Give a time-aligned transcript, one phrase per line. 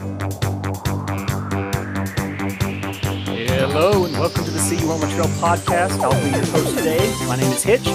[0.00, 0.16] Hello
[4.06, 6.00] and welcome to the on Trail podcast.
[6.00, 7.14] I'll be your host today.
[7.26, 7.86] My name is Hitch.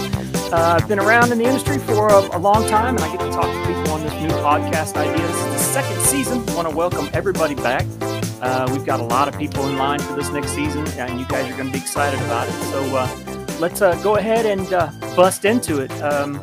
[0.54, 3.22] Uh, I've been around in the industry for a, a, long time, and I get
[3.22, 5.18] to talk to people on this new podcast idea.
[5.26, 6.48] This is the second season.
[6.50, 7.88] I want to welcome everybody back.
[8.40, 11.26] Uh, we've got a lot of people in line for this next season, and you
[11.26, 12.54] guys are going to be excited about it.
[12.66, 15.92] So uh, let's uh, go ahead and uh, bust into it.
[16.04, 16.40] Um,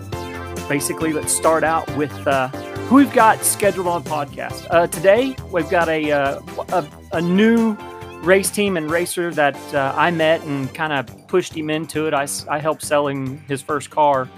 [0.69, 2.51] basically, let's start out with uh,
[2.93, 4.67] who we've got scheduled on podcast.
[4.69, 7.75] Uh, today, we've got a, a, a, new
[8.23, 12.13] race team and racer that I met and kind of pushed him into it.
[12.13, 14.29] I, I helped selling his first car.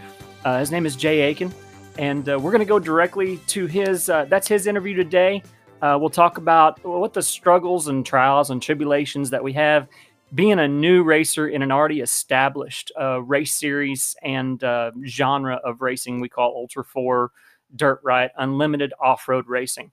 [0.45, 1.53] his name is Jay Aiken.
[1.99, 4.07] And we're going to go directly to his.
[4.07, 5.43] that's his interview today.
[5.83, 9.89] Uh, we'll talk about what the struggles and trials and tribulations that we have
[10.33, 15.81] being a new racer in an already established uh, race series and uh, genre of
[15.81, 17.33] racing we call Ultra 4
[17.77, 19.91] Dirt Riot Unlimited Off Road Racing.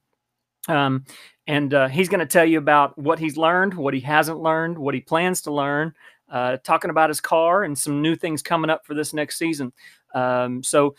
[0.67, 1.05] Um,
[1.47, 4.77] and uh, he's going to tell you about what he's learned, what he hasn't learned,
[4.77, 5.93] what he plans to learn,
[6.29, 9.73] uh, talking about his car and some new things coming up for this next season.
[10.13, 10.95] Um, so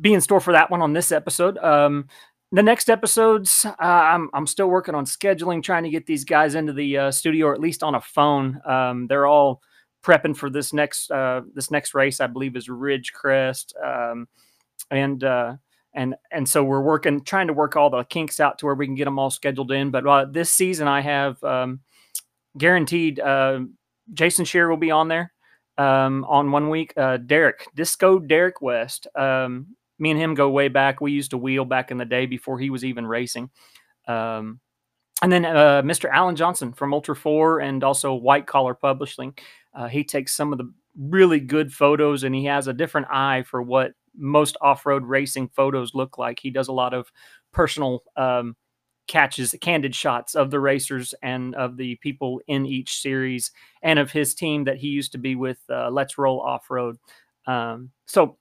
[0.00, 1.58] be in store for that one on this episode.
[1.58, 2.08] Um,
[2.52, 6.56] the next episodes, uh, I'm I'm still working on scheduling, trying to get these guys
[6.56, 8.60] into the uh, studio or at least on a phone.
[8.66, 9.62] Um, they're all
[10.02, 14.26] prepping for this next uh, this next race, I believe, is Ridgecrest, um,
[14.90, 15.56] and uh,
[15.94, 18.86] and and so we're working, trying to work all the kinks out to where we
[18.86, 19.90] can get them all scheduled in.
[19.90, 21.80] But uh, this season, I have um,
[22.56, 23.60] guaranteed uh,
[24.12, 25.32] Jason Shear will be on there
[25.78, 26.94] um, on one week.
[26.94, 29.06] Derek Disco Derek West.
[29.16, 31.00] Um, me and him go way back.
[31.00, 33.50] We used to wheel back in the day before he was even racing.
[34.08, 34.60] Um,
[35.22, 36.10] and then uh, Mr.
[36.10, 39.34] Alan Johnson from Ultra 4 and also White Collar Publishing.
[39.74, 43.42] Uh, he takes some of the really good photos and he has a different eye
[43.42, 46.38] for what most off road racing photos look like.
[46.40, 47.10] He does a lot of
[47.52, 48.56] personal um,
[49.06, 53.50] catches, candid shots of the racers and of the people in each series
[53.82, 56.96] and of his team that he used to be with uh, Let's Roll Off Road.
[57.46, 58.36] Um, so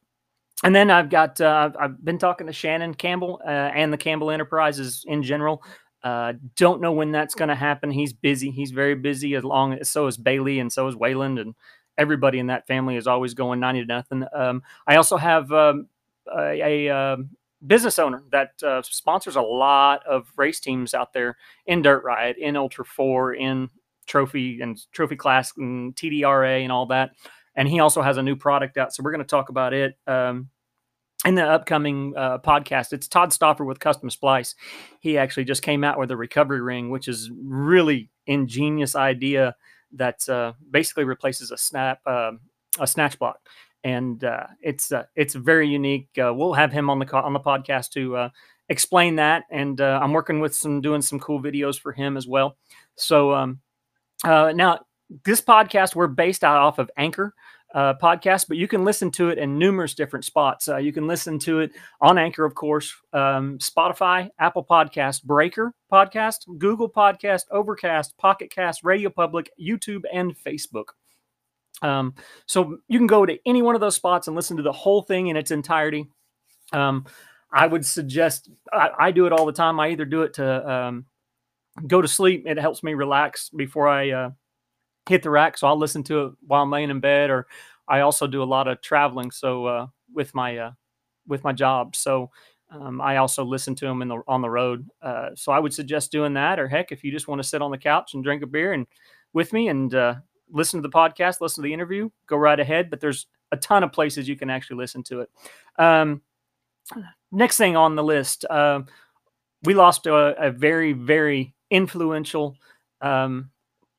[0.63, 4.31] and then I've got uh, I've been talking to Shannon Campbell uh, and the Campbell
[4.31, 5.63] Enterprises in general.
[6.03, 7.91] Uh, don't know when that's going to happen.
[7.91, 8.51] He's busy.
[8.51, 9.35] He's very busy.
[9.35, 11.55] As long as so is Bailey and so is Wayland and
[11.99, 14.23] everybody in that family is always going ninety to nothing.
[14.33, 15.87] Um, I also have um,
[16.35, 17.29] a, a um,
[17.67, 22.38] business owner that uh, sponsors a lot of race teams out there in Dirt Riot,
[22.38, 23.69] in Ultra Four, in
[24.07, 27.11] Trophy and Trophy Class and TDRA and all that
[27.59, 28.95] and he also has a new product out.
[28.95, 30.49] So we're going to talk about it um,
[31.25, 32.93] in the upcoming uh, podcast.
[32.93, 34.55] It's Todd Stoffer with Custom Splice.
[35.01, 39.57] He actually just came out with a recovery ring, which is really ingenious idea
[39.94, 42.31] that uh, basically replaces a snap uh,
[42.79, 43.39] a snatch block,
[43.83, 46.09] and uh, it's uh, it's very unique.
[46.22, 48.29] Uh, we'll have him on the on the podcast to
[48.69, 52.57] explain that, and I'm working with some doing some cool videos for him as well.
[52.95, 53.59] So um,
[54.23, 54.79] now
[55.25, 57.33] this podcast we're based out off of Anchor
[57.74, 60.68] uh, podcast, but you can listen to it in numerous different spots.
[60.68, 61.72] Uh, you can listen to it
[62.02, 68.84] on Anchor, of course, um, Spotify, Apple Podcast, Breaker Podcast, Google Podcast, Overcast, Pocket Cast,
[68.84, 70.85] Radio Public, YouTube, and Facebook.
[71.81, 72.16] Um,
[72.46, 75.01] so you can go to any one of those spots and listen to the whole
[75.01, 76.07] thing in its entirety.
[76.74, 77.06] Um,
[77.51, 79.80] I would suggest I, I, do it all the time.
[79.80, 81.06] I either do it to um,
[81.88, 84.30] go to sleep; it helps me relax before I uh,
[85.09, 85.57] hit the rack.
[85.57, 87.47] So I'll listen to it while I'm laying in bed, or
[87.87, 89.31] I also do a lot of traveling.
[89.31, 90.71] So uh, with my uh,
[91.27, 92.29] with my job, so
[92.71, 94.87] um, I also listen to them in the on the road.
[95.01, 97.61] Uh, so I would suggest doing that, or heck, if you just want to sit
[97.61, 98.85] on the couch and drink a beer and
[99.33, 100.15] with me and uh,
[100.51, 102.91] listen to the podcast, listen to the interview, go right ahead.
[102.91, 105.29] But there's a ton of places you can actually listen to it.
[105.77, 106.21] Um,
[107.31, 108.81] next thing on the list, uh,
[109.63, 112.55] we lost a, a, very very influential
[113.01, 113.49] um,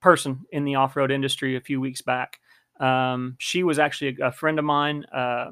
[0.00, 2.41] person in the off road industry a few weeks back.
[2.78, 5.05] Um, she was actually a, a friend of mine.
[5.12, 5.50] Uh,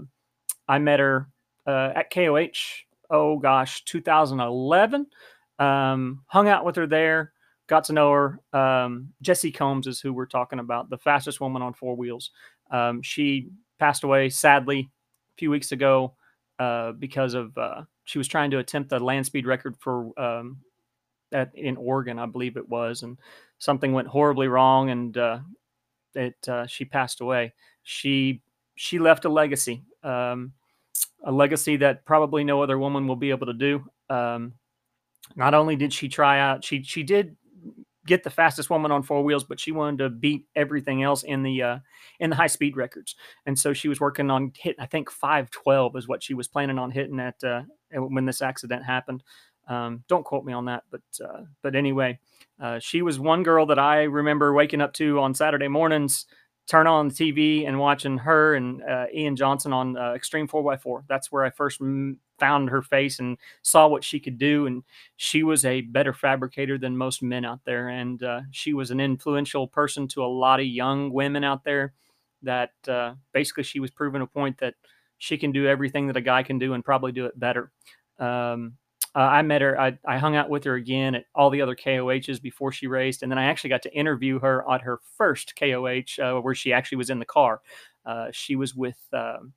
[0.67, 1.29] I met her
[1.67, 2.85] uh, at KOH.
[3.11, 5.07] Oh gosh, 2011.
[5.59, 7.33] Um, hung out with her there.
[7.67, 8.41] Got to know her.
[8.59, 12.31] Um, Jessie Combs is who we're talking about, the fastest woman on four wheels.
[12.71, 14.91] Um, she passed away sadly
[15.35, 16.15] a few weeks ago
[16.59, 20.59] uh, because of uh, she was trying to attempt the land speed record for um,
[21.33, 23.19] at, in Oregon, I believe it was, and
[23.59, 25.39] something went horribly wrong, and uh,
[26.15, 27.55] it uh, she passed away.
[27.83, 28.43] She
[28.77, 30.53] she left a legacy, um,
[31.25, 33.85] a legacy that probably no other woman will be able to do.
[34.09, 34.55] Um,
[35.37, 37.37] not only did she try out, she she did
[38.07, 41.43] get the fastest woman on four wheels, but she wanted to beat everything else in
[41.43, 41.79] the uh,
[42.21, 43.17] in the high speed records.
[43.45, 44.77] And so she was working on hit.
[44.79, 48.41] I think five twelve is what she was planning on hitting at uh, when this
[48.41, 49.23] accident happened.
[49.69, 52.19] Um, don't quote me on that, but uh, but anyway,
[52.61, 56.27] uh, she was one girl that I remember waking up to on Saturday mornings,
[56.69, 61.05] turn on the TV and watching her and uh, Ian Johnson on uh, Extreme 4x4.
[61.09, 64.67] That's where I first m- found her face and saw what she could do.
[64.67, 64.85] And
[65.17, 67.89] she was a better fabricator than most men out there.
[67.89, 71.95] And uh, she was an influential person to a lot of young women out there
[72.43, 74.75] that uh, basically she was proving a point that
[75.17, 77.73] she can do everything that a guy can do and probably do it better.
[78.19, 78.75] Um,
[79.19, 79.81] uh, I met her.
[79.81, 83.25] I, I hung out with her again at all the other KOHs before she raced,
[83.25, 86.73] and then I actually got to interview her at her first KOH, uh, where she
[86.73, 87.61] actually was in the car.
[88.07, 89.55] Uh, she was with, um,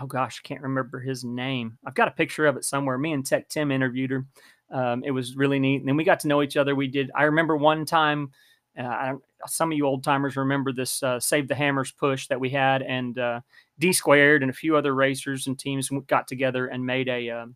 [0.00, 1.78] oh gosh, I can't remember his name.
[1.86, 2.98] I've got a picture of it somewhere.
[2.98, 4.26] Me and Tech Tim interviewed her.
[4.72, 6.74] Um, it was really neat, and then we got to know each other.
[6.74, 7.12] We did.
[7.14, 8.32] I remember one time.
[8.76, 9.14] Uh,
[9.46, 12.82] some of you old timers remember this uh, Save the Hammers push that we had,
[12.82, 13.42] and uh,
[13.78, 17.54] D Squared and a few other racers and teams got together and made a um,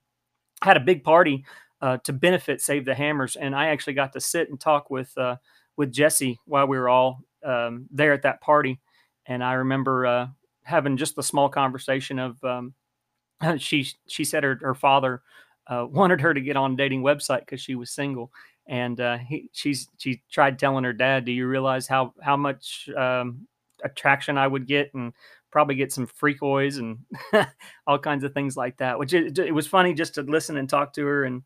[0.63, 1.45] had a big party
[1.81, 5.17] uh, to benefit Save the Hammers, and I actually got to sit and talk with
[5.19, 5.37] uh,
[5.77, 8.81] with Jessie while we were all um, there at that party.
[9.27, 10.27] And I remember uh,
[10.63, 12.75] having just a small conversation of um,
[13.59, 15.23] she she said her her father
[15.67, 18.31] uh, wanted her to get on a dating website because she was single,
[18.67, 22.89] and uh, he she's she tried telling her dad, "Do you realize how how much
[22.97, 23.47] um,
[23.85, 25.13] attraction I would get and
[25.53, 26.99] probably get some freakoids and
[27.87, 28.99] all kinds of things like that.
[28.99, 31.43] Which it, it, was funny just to listen and talk to her and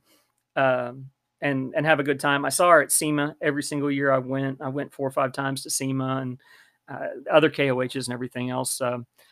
[0.57, 1.11] um,
[1.43, 2.45] and and have a good time.
[2.45, 4.61] I saw her at SEMA every single year I went.
[4.61, 6.41] I went four or five times to SEMA and
[6.89, 8.81] uh, other KOHs and everything else.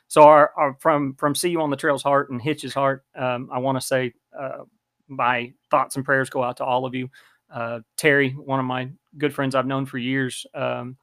[0.09, 3.49] So our, our, from from see you on the trail's heart and Hitch's heart, um,
[3.53, 4.65] I want to say uh,
[5.09, 7.11] my thoughts and prayers go out to all of you.
[7.53, 10.97] Uh, Terry, one of my good friends I've known for years, um,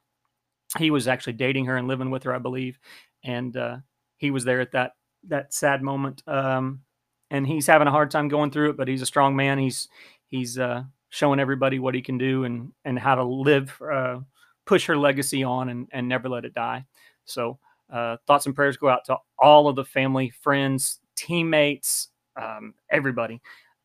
[0.78, 2.78] he was actually dating her and living with her, I believe,
[3.24, 3.76] and uh,
[4.16, 4.92] he was there at that
[5.28, 6.22] that sad moment.
[6.26, 6.82] Um,
[7.30, 9.58] and he's having a hard time going through it, but he's a strong man.
[9.58, 9.88] He's
[10.28, 14.18] he's uh, showing everybody what he can do and and how to live, uh,
[14.66, 16.84] push her legacy on, and and never let it die.
[17.24, 17.58] So
[17.90, 22.08] uh, thoughts and prayers go out to all of the family, friends, teammates,
[22.40, 23.40] um, everybody.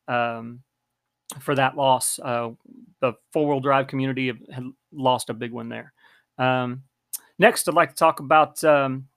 [0.08, 0.62] Um,
[1.40, 2.50] for that loss, uh,
[3.00, 5.92] the four wheel drive community had lost a big one there.
[6.38, 6.84] Um,
[7.38, 9.08] next, I'd like to talk about um,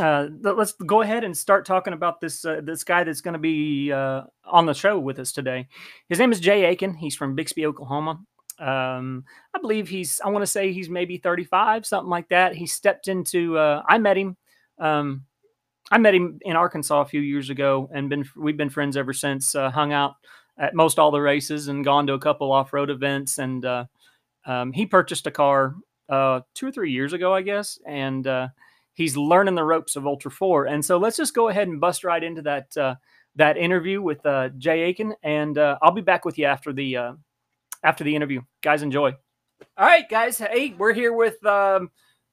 [0.00, 3.38] uh, let's go ahead and start talking about this uh, this guy that's going to
[3.38, 5.68] be uh, on the show with us today.
[6.08, 6.94] His name is Jay Aiken.
[6.94, 8.20] He's from Bixby, Oklahoma.
[8.58, 10.20] Um, I believe he's.
[10.24, 12.54] I want to say he's maybe 35, something like that.
[12.54, 13.58] He stepped into.
[13.58, 14.36] Uh, I met him.
[14.78, 15.24] Um,
[15.90, 19.12] I met him in Arkansas a few years ago, and been we've been friends ever
[19.12, 19.54] since.
[19.54, 20.14] Uh, hung out
[20.58, 23.38] at most all the races and gone to a couple off road events.
[23.38, 23.84] And uh,
[24.46, 25.74] um, he purchased a car
[26.08, 28.26] two or three years ago, I guess, and
[28.96, 30.66] he's learning the ropes of Ultra Four.
[30.66, 32.96] And so let's just go ahead and bust right into that uh,
[33.36, 36.96] that interview with uh, Jay Aiken, and uh, I'll be back with you after the
[36.96, 37.12] uh,
[37.84, 38.40] after the interview.
[38.62, 39.14] Guys, enjoy.
[39.78, 40.38] All right, guys.
[40.38, 41.90] Hey, we're here with um,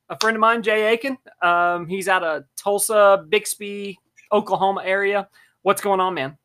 [0.10, 1.18] a friend of mine, Jay Aiken.
[1.42, 4.00] Um, he's out of Tulsa, Bixby,
[4.32, 5.28] Oklahoma area.
[5.62, 6.38] What's going on, man?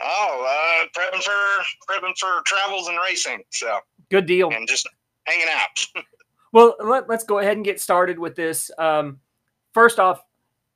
[0.00, 1.32] Oh, uh, prepping for
[1.88, 3.42] prepping for travels and racing.
[3.50, 3.78] So
[4.10, 4.50] good deal.
[4.50, 4.88] And just
[5.24, 6.04] hanging out.
[6.52, 8.70] well, let, us go ahead and get started with this.
[8.78, 9.20] Um,
[9.74, 10.22] first off,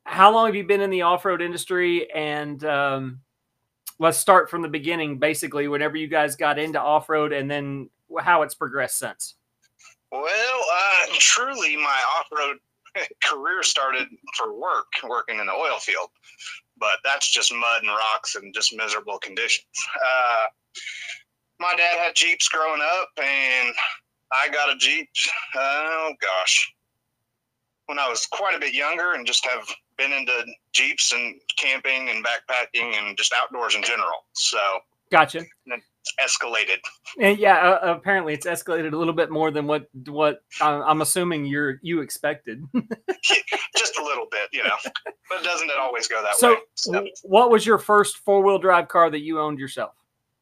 [0.05, 2.11] how long have you been in the off road industry?
[2.13, 3.21] And um,
[3.99, 7.89] let's start from the beginning, basically, whenever you guys got into off road and then
[8.21, 9.35] how it's progressed since.
[10.11, 12.57] Well, uh, truly, my off road
[13.23, 16.09] career started for work, working in the oil field,
[16.79, 19.67] but that's just mud and rocks and just miserable conditions.
[20.03, 20.47] Uh,
[21.61, 23.75] my dad had Jeeps growing up, and
[24.33, 25.09] I got a Jeep.
[25.55, 26.73] Oh gosh,
[27.89, 29.67] when I was quite a bit younger and just have
[29.97, 34.25] been into Jeeps and camping and backpacking and just outdoors in general.
[34.35, 34.59] So
[35.11, 35.45] gotcha.
[35.67, 36.79] It's escalated.
[37.21, 41.01] And yeah, uh, apparently it's escalated a little bit more than what what uh, I'm
[41.01, 42.63] assuming you're you expected.
[43.77, 44.77] just a little bit, you know,
[45.31, 46.61] but doesn't it always go that so, way?
[46.75, 49.93] So, what was your first four wheel drive car that you owned yourself?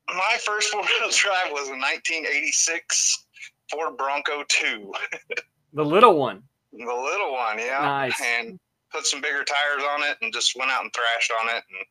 [0.08, 3.26] My first four wheel drive was a 1986
[3.70, 4.92] Ford Bronco 2.
[5.72, 6.42] the little one.
[6.78, 7.80] The little one, yeah.
[7.80, 8.20] Nice.
[8.22, 8.58] And
[8.92, 11.86] put some bigger tires on it and just went out and thrashed on it and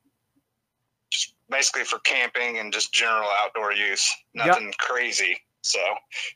[1.11, 4.09] just basically for camping and just general outdoor use.
[4.33, 4.77] Nothing yep.
[4.77, 5.37] crazy.
[5.61, 5.79] So,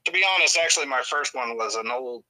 [0.06, 2.24] to be honest, actually, my first one was an old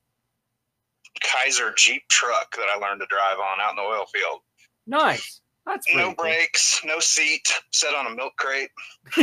[1.21, 4.39] Kaiser Jeep truck that I learned to drive on out in the oil field.
[4.85, 5.41] Nice.
[5.65, 6.25] That's no cool.
[6.25, 8.69] brakes, no seat, set on a milk crate.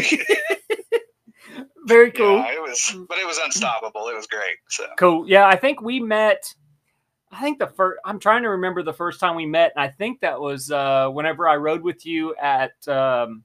[1.87, 2.38] Very cool.
[2.38, 4.09] Yeah, it was, but it was unstoppable.
[4.09, 4.57] It was great.
[4.69, 5.29] So cool.
[5.29, 6.53] Yeah, I think we met.
[7.33, 7.99] I think the first.
[8.04, 11.09] I'm trying to remember the first time we met, and I think that was uh,
[11.12, 13.42] whenever I rode with you at um,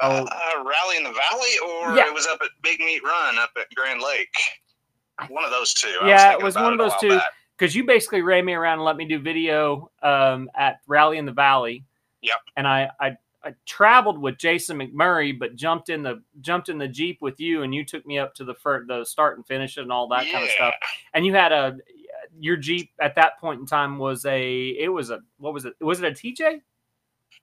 [0.00, 0.24] Oh.
[0.24, 2.06] Uh, Rally in the Valley, or Yeah.
[2.06, 4.28] it was up at Big Meat Run up at Grand Lake.
[5.30, 5.88] One of those two.
[6.00, 7.18] I was Yeah, it was one of those two.
[7.56, 11.24] because you basically ran me around and let me do video um, at Rally in
[11.24, 11.82] the Valley.
[12.20, 12.36] Yep.
[12.56, 16.88] And I, I I traveled with Jason McMurray, but jumped in the jumped in the
[16.88, 19.76] jeep with you, and you took me up to the fir- the start and finish
[19.78, 20.74] and all that kind of stuff.
[21.14, 21.78] And you had a
[22.38, 25.74] your jeep at that point in time was a it was a what was it
[25.80, 26.60] was it a TJ?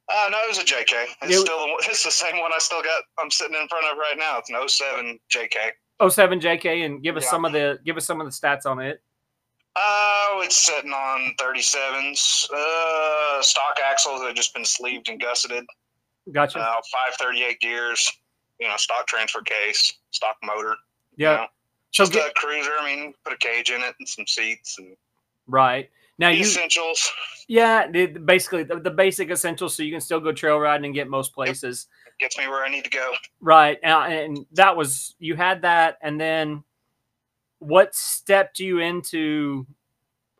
[0.09, 1.05] Uh, no, it was a JK.
[1.21, 3.03] It's It- still the, it's the same one I still got.
[3.19, 4.37] I'm sitting in front of right now.
[4.37, 6.09] It's an 07 JK.
[6.09, 7.29] 07 JK and give us Yeah.
[7.29, 9.01] some of the give us some of the stats on it.
[9.75, 12.49] Oh, it's sitting on 37s.
[12.51, 15.65] Uh, stock axles that have just been sleeved and gusseted.
[16.31, 16.59] Gotcha.
[16.59, 16.75] Uh,
[17.17, 18.11] 538 gears.
[18.59, 20.75] You know, stock transfer case, stock motor.
[21.15, 21.33] you yeah.
[21.35, 21.45] know.
[21.93, 22.71] Just get, a cruiser.
[22.79, 24.97] I mean, put a cage in it and some seats and
[25.47, 25.89] right.
[26.19, 27.11] Now you essentials.
[27.47, 31.07] yeah, basically the, the basic essentials so you can still go trail riding and get
[31.07, 31.87] most places.
[32.19, 33.13] Gets me where I need to go.
[33.41, 33.79] Right.
[33.83, 35.97] And, and that was, you had that.
[36.01, 36.63] And then
[37.59, 39.65] what stepped you into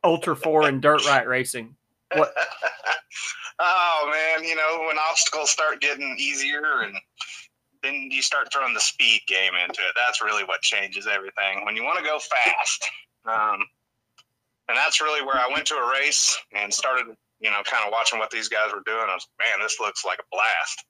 [0.04, 1.76] Ultra 4 and dirt right racing?
[2.16, 2.34] What-
[3.60, 6.96] oh man, you know when obstacles start getting easier and
[7.84, 9.94] then you start throwing the speed game into it.
[9.96, 11.66] That's really what changes everything.
[11.66, 12.90] When you want to go fast,
[13.26, 13.60] um,
[14.70, 17.06] and that's really where I went to a race and started,
[17.40, 19.06] you know, kind of watching what these guys were doing.
[19.10, 20.86] I was, man, this looks like a blast.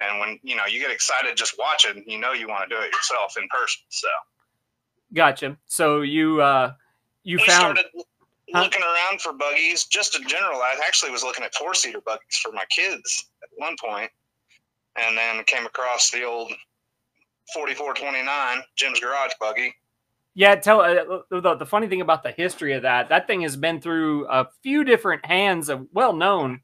[0.00, 2.82] And when you know you get excited just watching, you know you want to do
[2.82, 3.80] it yourself in person.
[3.88, 4.08] So
[5.14, 5.56] Gotcha.
[5.66, 6.72] So you, uh,
[7.22, 7.84] you we found, started
[8.52, 12.36] looking around for buggies just in general i actually was looking at four seater buggies
[12.42, 14.10] for my kids at one point
[14.96, 16.52] and then came across the old
[17.54, 19.74] 4429 jim's garage buggy
[20.34, 23.54] yeah, tell uh, the, the funny thing about the history of that, that thing has
[23.54, 26.60] been through a few different hands of well known,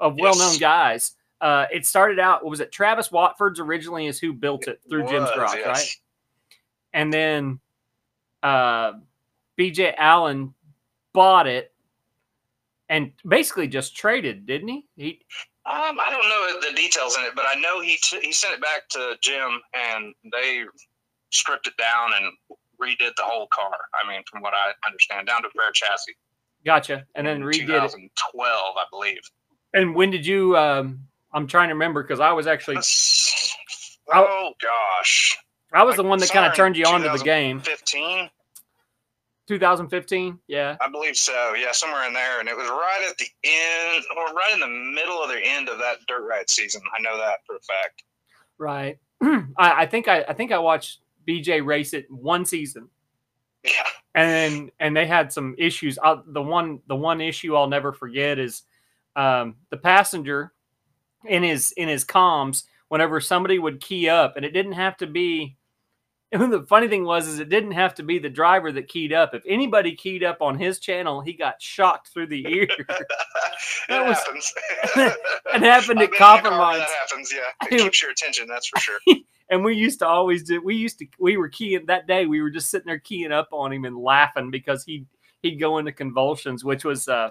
[0.00, 0.58] of well known Yes.
[0.58, 1.12] guys.
[1.40, 2.72] Uh, it started out, what was it?
[2.72, 5.66] Travis Watford's originally is who built it through Jim's Was, Garage, yes.
[5.66, 5.96] right?
[6.94, 7.60] and then
[8.42, 8.94] uh,
[9.56, 10.52] BJ Allen
[11.12, 11.72] bought it
[12.88, 14.86] and basically just traded, didn't he?
[14.96, 15.20] He
[15.66, 18.54] um, i don't know the details in it but i know he t- he sent
[18.54, 20.62] it back to jim and they
[21.30, 22.32] stripped it down and
[22.80, 26.14] redid the whole car i mean from what i understand down to bare chassis
[26.64, 27.66] gotcha, and then redid it.
[27.66, 29.20] 2012 i believe
[29.74, 30.56] And when did you?
[30.56, 31.00] Um,
[31.32, 32.78] I'm trying to remember because I was actually
[34.14, 35.36] oh gosh
[35.72, 37.60] I was the one that kind of turned you on to the game.
[37.60, 38.30] 15
[39.46, 41.54] 2015, yeah, I believe so.
[41.54, 44.66] Yeah, somewhere in there, and it was right at the end, or right in the
[44.68, 46.82] middle of the end of that dirt riot season.
[46.98, 48.02] I know that for a fact.
[48.58, 48.98] right.
[49.58, 52.88] I, I think I, I think I watched BJ race it one season,
[53.64, 53.70] Yeah,
[54.14, 55.98] and then and they had some issues.
[56.02, 58.62] i the one the one issue I'll never forget is
[59.16, 60.52] um, the passenger
[61.24, 65.06] in his in his comms whenever somebody would key up, and it didn't have to
[65.06, 65.56] be.
[66.32, 69.12] And the funny thing was, is it didn't have to be the driver that keyed
[69.12, 69.32] up.
[69.32, 72.66] If anybody keyed up on his channel, he got shocked through the ear.
[73.88, 74.52] That was- happens.
[74.96, 76.78] it happened at been in a car where compromise.
[76.80, 77.32] That happens.
[77.32, 78.48] Yeah, It- keeps your attention.
[78.48, 78.98] That's for sure.
[79.50, 82.42] and we used to always do we used to we were keying that day we
[82.42, 85.06] were just sitting there keying up on him and laughing because he
[85.42, 87.30] he'd go into convulsions which was uh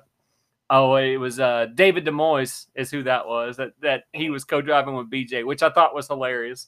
[0.69, 4.95] oh it was uh david demois is who that was that that he was co-driving
[4.95, 6.67] with bj which i thought was hilarious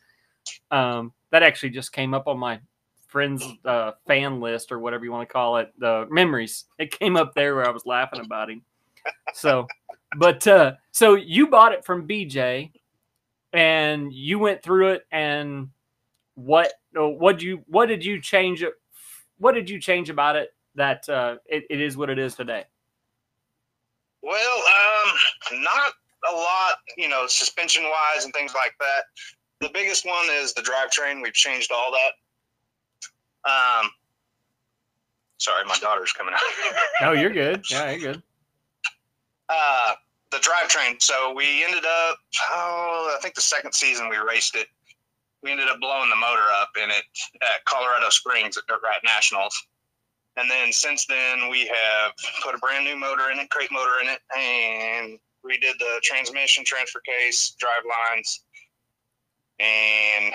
[0.71, 2.59] um that actually just came up on my
[3.07, 6.65] friends uh fan list or whatever you want to call it the memories.
[6.77, 8.61] It came up there where i was laughing about him.
[9.33, 9.67] So
[10.17, 12.71] but uh so you bought it from bj
[13.53, 15.69] and you went through it and
[16.35, 18.63] what what you what did you change
[19.37, 22.65] what did you change about it that uh it, it is what it is today?
[24.21, 25.93] Well, um, not
[26.29, 29.05] a lot, you know, suspension wise and things like that.
[29.59, 31.21] The biggest one is the drivetrain.
[31.21, 33.49] We've changed all that.
[33.49, 33.89] Um,
[35.37, 36.41] sorry, my daughter's coming out.
[37.01, 38.23] no you're good yeah you're good
[39.49, 39.93] uh,
[40.31, 41.01] the drivetrain.
[41.01, 42.17] So we ended up,
[42.51, 44.67] oh, I think the second season we raced it,
[45.43, 47.03] we ended up blowing the motor up in it
[47.41, 49.55] at Colorado Springs at Dirt Riot Nationals.
[50.35, 52.11] And then since then, we have
[52.43, 56.63] put a brand new motor in it, crate motor in it, and redid the transmission,
[56.65, 58.41] transfer case, drive lines.
[59.59, 60.33] And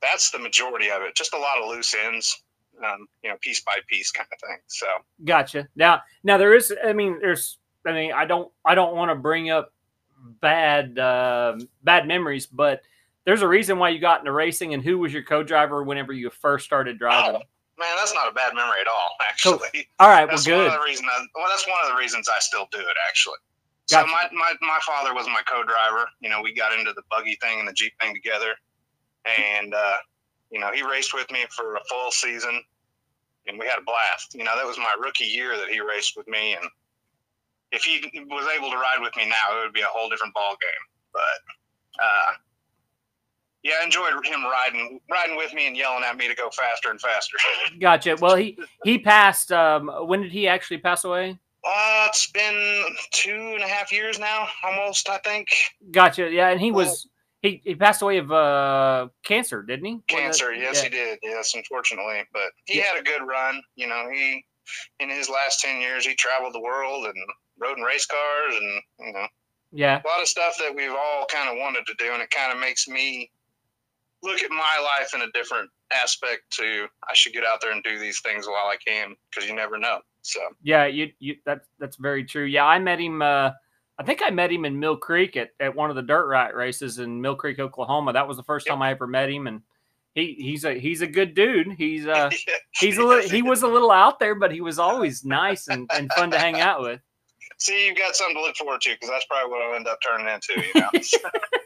[0.00, 1.14] that's the majority of it.
[1.14, 2.42] Just a lot of loose ends,
[2.84, 4.58] um, you know, piece by piece kind of thing.
[4.66, 4.86] So,
[5.24, 9.10] gotcha now now there is i mean there's i mean i don't i don't want
[9.10, 9.72] to bring up
[10.40, 12.82] bad uh, bad memories but
[13.24, 16.30] there's a reason why you got into racing and who was your co-driver whenever you
[16.30, 17.40] first started driving
[17.78, 19.88] man, that's not a bad memory at all, actually.
[20.00, 21.08] all right well That's one good of the reasons.
[21.10, 22.96] I, well, that's one of the reasons I still do it.
[23.08, 23.36] Actually,
[23.86, 26.08] So my, my my father was my co-driver.
[26.20, 28.54] You know, we got into the buggy thing and the jeep thing together,
[29.24, 29.96] and uh,
[30.50, 32.62] you know, he raced with me for a full season,
[33.46, 34.34] and we had a blast.
[34.34, 36.68] You know, that was my rookie year that he raced with me, and
[37.70, 40.34] if he was able to ride with me now, it would be a whole different
[40.34, 41.12] ball game.
[41.12, 42.32] But uh,
[43.62, 46.90] yeah, I enjoyed him riding riding with me and yelling at me to go faster
[46.90, 47.36] and faster.
[47.80, 48.16] gotcha.
[48.20, 49.52] Well, he he passed.
[49.52, 51.38] Um, when did he actually pass away?
[51.66, 55.08] Uh, it's been two and a half years now, almost.
[55.08, 55.48] I think.
[55.90, 56.30] Gotcha.
[56.30, 57.08] Yeah, and he was
[57.42, 59.98] he, he passed away of uh, cancer, didn't he?
[60.08, 60.54] Cancer.
[60.54, 60.82] Yes, yeah.
[60.84, 61.18] he did.
[61.22, 62.84] Yes, unfortunately, but he yeah.
[62.84, 63.60] had a good run.
[63.74, 64.44] You know, he
[65.00, 67.16] in his last ten years he traveled the world and
[67.58, 69.26] rode in race cars and you know
[69.72, 72.30] yeah a lot of stuff that we've all kind of wanted to do and it
[72.30, 73.30] kind of makes me
[74.22, 77.82] look at my life in a different aspect to I should get out there and
[77.82, 80.00] do these things while I can because you never know.
[80.22, 82.44] So yeah, you you that's that's very true.
[82.44, 83.22] Yeah, I met him.
[83.22, 83.52] Uh,
[83.98, 86.54] I think I met him in Mill Creek at, at one of the dirt riot
[86.54, 88.12] races in Mill Creek, Oklahoma.
[88.12, 88.74] That was the first yep.
[88.74, 89.62] time I ever met him, and
[90.14, 91.72] he he's a he's a good dude.
[91.78, 92.30] He's uh
[92.72, 95.88] he's a little, he was a little out there, but he was always nice and,
[95.94, 97.00] and fun to hang out with.
[97.58, 99.98] See, you've got something to look forward to because that's probably what I'll end up
[100.06, 100.60] turning into.
[100.74, 100.90] You know.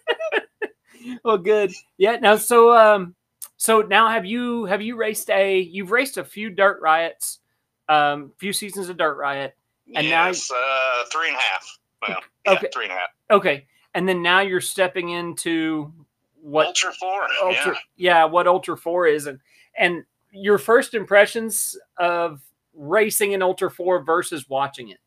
[1.25, 1.73] well, good.
[1.99, 2.17] Yeah.
[2.17, 3.15] Now, so um,
[3.57, 7.41] so now have you have you raced a you've raced a few dirt riots,
[7.89, 9.55] um, a few seasons of dirt riot,
[9.95, 11.79] and yes, now uh, three and a half.
[12.01, 12.17] Well,
[12.47, 13.09] yeah, okay, three and a half.
[13.31, 15.93] Okay, and then now you're stepping into
[16.41, 17.27] what Ultra Four.
[17.43, 18.21] Ultra, yeah.
[18.21, 19.39] yeah, what Ultra Four is, and
[19.77, 22.41] and your first impressions of
[22.75, 24.99] racing in Ultra Four versus watching it.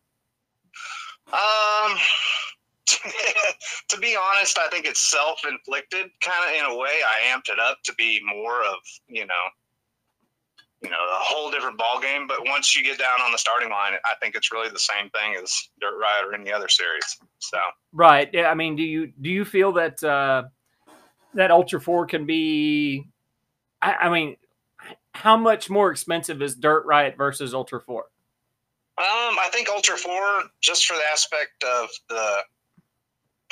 [1.31, 1.97] Um,
[3.89, 6.89] to be honest, I think it's self-inflicted, kind of in a way.
[7.03, 9.43] I amped it up to be more of you know,
[10.81, 12.27] you know, a whole different ball game.
[12.27, 15.09] But once you get down on the starting line, I think it's really the same
[15.09, 17.17] thing as Dirt Riot or any other series.
[17.39, 17.57] So
[17.91, 18.49] right, yeah.
[18.49, 20.43] I mean, do you do you feel that uh,
[21.33, 23.07] that Ultra Four can be?
[23.81, 24.37] I, I mean,
[25.13, 28.05] how much more expensive is Dirt Riot versus Ultra Four?
[28.95, 32.37] Um, I think Ultra Four, just for the aspect of the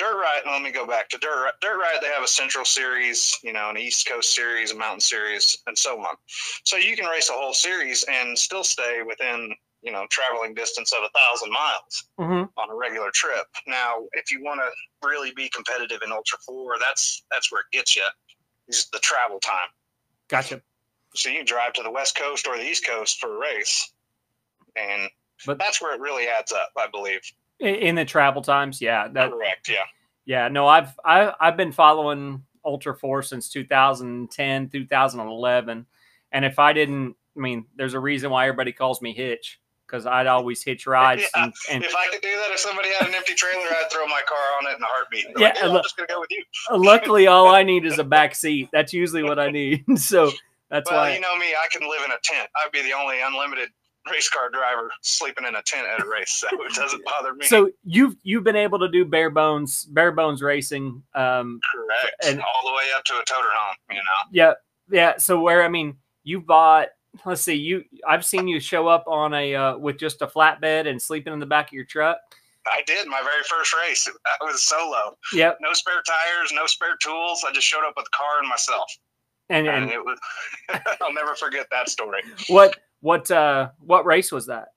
[0.02, 0.42] Dirt Riot.
[0.46, 2.00] Let me go back to Dirt Dirt Riot.
[2.02, 5.78] They have a Central Series, you know, an East Coast Series, a Mountain Series, and
[5.78, 6.16] so on.
[6.64, 10.92] So you can race a whole series and still stay within, you know, traveling distance
[10.92, 12.60] of a thousand miles mm-hmm.
[12.60, 13.46] on a regular trip.
[13.68, 17.76] Now, if you want to really be competitive in Ultra Four, that's that's where it
[17.76, 18.02] gets you.
[18.66, 19.68] Is the travel time.
[20.26, 20.62] Gotcha.
[21.14, 23.92] So you drive to the West Coast or the East Coast for a race,
[24.74, 25.08] and
[25.46, 27.20] but that's where it really adds up, I believe.
[27.62, 29.84] In the travel times, yeah, that, correct, yeah,
[30.24, 30.48] yeah.
[30.48, 35.86] No, I've I, I've been following Ultra Four since 2010, 2011,
[36.32, 39.60] and if I didn't, I mean, there's a reason why everybody calls me Hitch
[39.92, 41.22] because I'd always hitch rides.
[41.22, 41.44] Yeah.
[41.44, 44.06] And, and, if I could do that, if somebody had an empty trailer, I'd throw
[44.06, 45.26] my car on it in a heartbeat.
[45.36, 46.42] yeah, like, hey, I'm just gonna go with you.
[46.70, 48.70] Uh, luckily, all I need is a back seat.
[48.72, 49.84] That's usually what I need.
[49.98, 50.30] so
[50.70, 51.14] that's well, why.
[51.14, 52.48] you know me, I can live in a tent.
[52.56, 53.68] I'd be the only unlimited
[54.10, 57.46] race car driver sleeping in a tent at a race, so it doesn't bother me.
[57.46, 62.40] So you've you've been able to do bare bones bare bones racing, um, correct, and
[62.40, 64.30] all the way up to a toter home, you know.
[64.30, 64.52] Yeah,
[64.90, 65.16] yeah.
[65.18, 66.88] So where I mean, you bought.
[67.26, 67.84] Let's see, you.
[68.08, 71.40] I've seen you show up on a uh, with just a flatbed and sleeping in
[71.40, 72.18] the back of your truck.
[72.66, 74.08] I did my very first race.
[74.40, 75.16] I was solo.
[75.34, 75.58] Yep.
[75.60, 77.44] No spare tires, no spare tools.
[77.46, 78.90] I just showed up with the car and myself.
[79.48, 80.18] And, and, and it was.
[81.00, 82.22] I'll never forget that story.
[82.48, 84.68] What what uh, what race was that?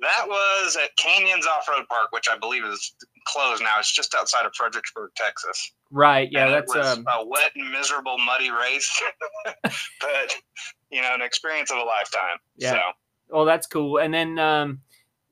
[0.00, 2.94] That was at Canyons Off Road Park, which I believe is
[3.26, 3.72] closed now.
[3.80, 5.72] It's just outside of Fredericksburg, Texas.
[5.90, 6.28] Right.
[6.30, 9.02] Yeah, and that's um, a wet and miserable, muddy race,
[9.64, 10.36] but
[10.90, 12.38] you know, an experience of a lifetime.
[12.56, 12.72] Yeah.
[12.72, 12.78] So.
[13.30, 13.98] Well, that's cool.
[13.98, 14.80] And then, um,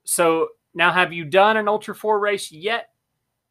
[0.04, 2.90] so now, have you done an Ultra Four race yet?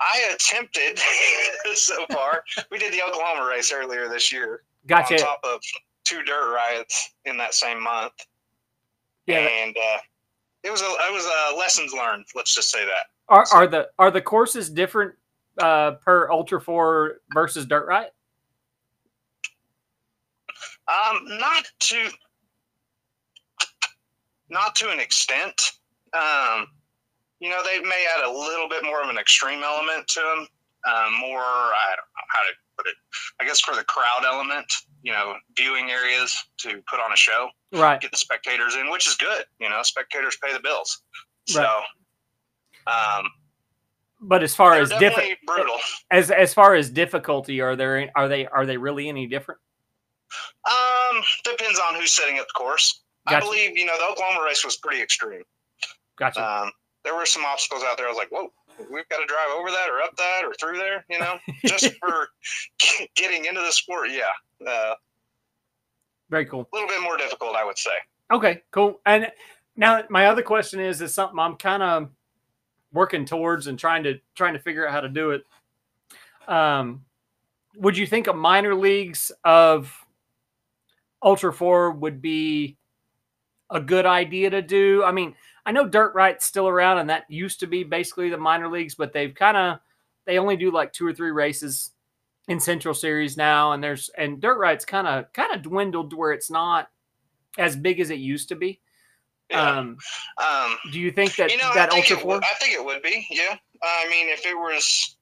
[0.02, 1.00] I attempted
[1.76, 2.44] so far.
[2.72, 4.64] we did the Oklahoma race earlier this year.
[4.86, 5.16] Gotcha.
[5.16, 5.62] On top of
[6.04, 8.14] two dirt riots in that same month.
[9.28, 9.98] Yeah, and uh,
[10.64, 12.26] it was a it was a lessons learned.
[12.36, 13.08] Let's just say that.
[13.28, 15.14] Are so, are the are the courses different
[15.60, 18.14] uh, per Ultra Four versus Dirt Riot?
[20.88, 22.10] Um, not to
[24.50, 25.72] not to an extent.
[26.14, 26.68] Um,
[27.40, 30.48] you know, they may add a little bit more of an extreme element to them.
[30.88, 32.96] Um, more, I don't know how to put it.
[33.42, 34.72] I guess for the crowd element,
[35.06, 38.02] you know, viewing areas to put on a show, right?
[38.02, 39.46] Get the spectators in, which is good.
[39.60, 41.04] You know, spectators pay the bills.
[41.48, 43.20] So, right.
[43.20, 43.30] um,
[44.20, 45.78] but as far as different, brutal.
[46.10, 49.62] As as far as difficulty, are there are they are they really any different?
[50.68, 53.04] Um, depends on who's setting up the course.
[53.28, 53.38] Gotcha.
[53.38, 55.44] I believe you know the Oklahoma race was pretty extreme.
[56.18, 56.44] Gotcha.
[56.44, 56.72] Um,
[57.04, 58.08] there were some obstacles out there.
[58.08, 58.52] I was like, whoa,
[58.92, 61.94] we've got to drive over that or up that or through there, you know, just
[62.00, 62.30] for
[63.16, 64.10] getting into the sport.
[64.12, 64.34] Yeah.
[64.68, 64.96] Uh,
[66.30, 66.68] Very cool.
[66.72, 67.92] A little bit more difficult, I would say.
[68.32, 69.00] Okay, cool.
[69.06, 69.32] And
[69.76, 72.10] now my other question is is something I'm kind of
[72.92, 75.46] working towards and trying to trying to figure out how to do it.
[76.48, 77.04] Um,
[77.78, 79.94] would you think a minor leagues of
[81.22, 82.78] Ultra Four would be
[83.70, 85.04] a good idea to do?
[85.04, 88.38] I mean, I know Dirt Riot's still around, and that used to be basically the
[88.38, 89.80] minor leagues, but they've kind of
[90.26, 91.92] they only do like two or three races
[92.48, 96.16] in Central Series now, and there's and Dirt Riot's kind of kind of dwindled to
[96.16, 96.90] where it's not
[97.58, 98.80] as big as it used to be.
[99.50, 99.78] Yeah.
[99.78, 99.98] Um,
[100.38, 102.38] um, do you think that you know, that I Ultra Four?
[102.38, 103.28] I think it would be.
[103.30, 103.56] Yeah.
[103.84, 105.18] I mean, if it was,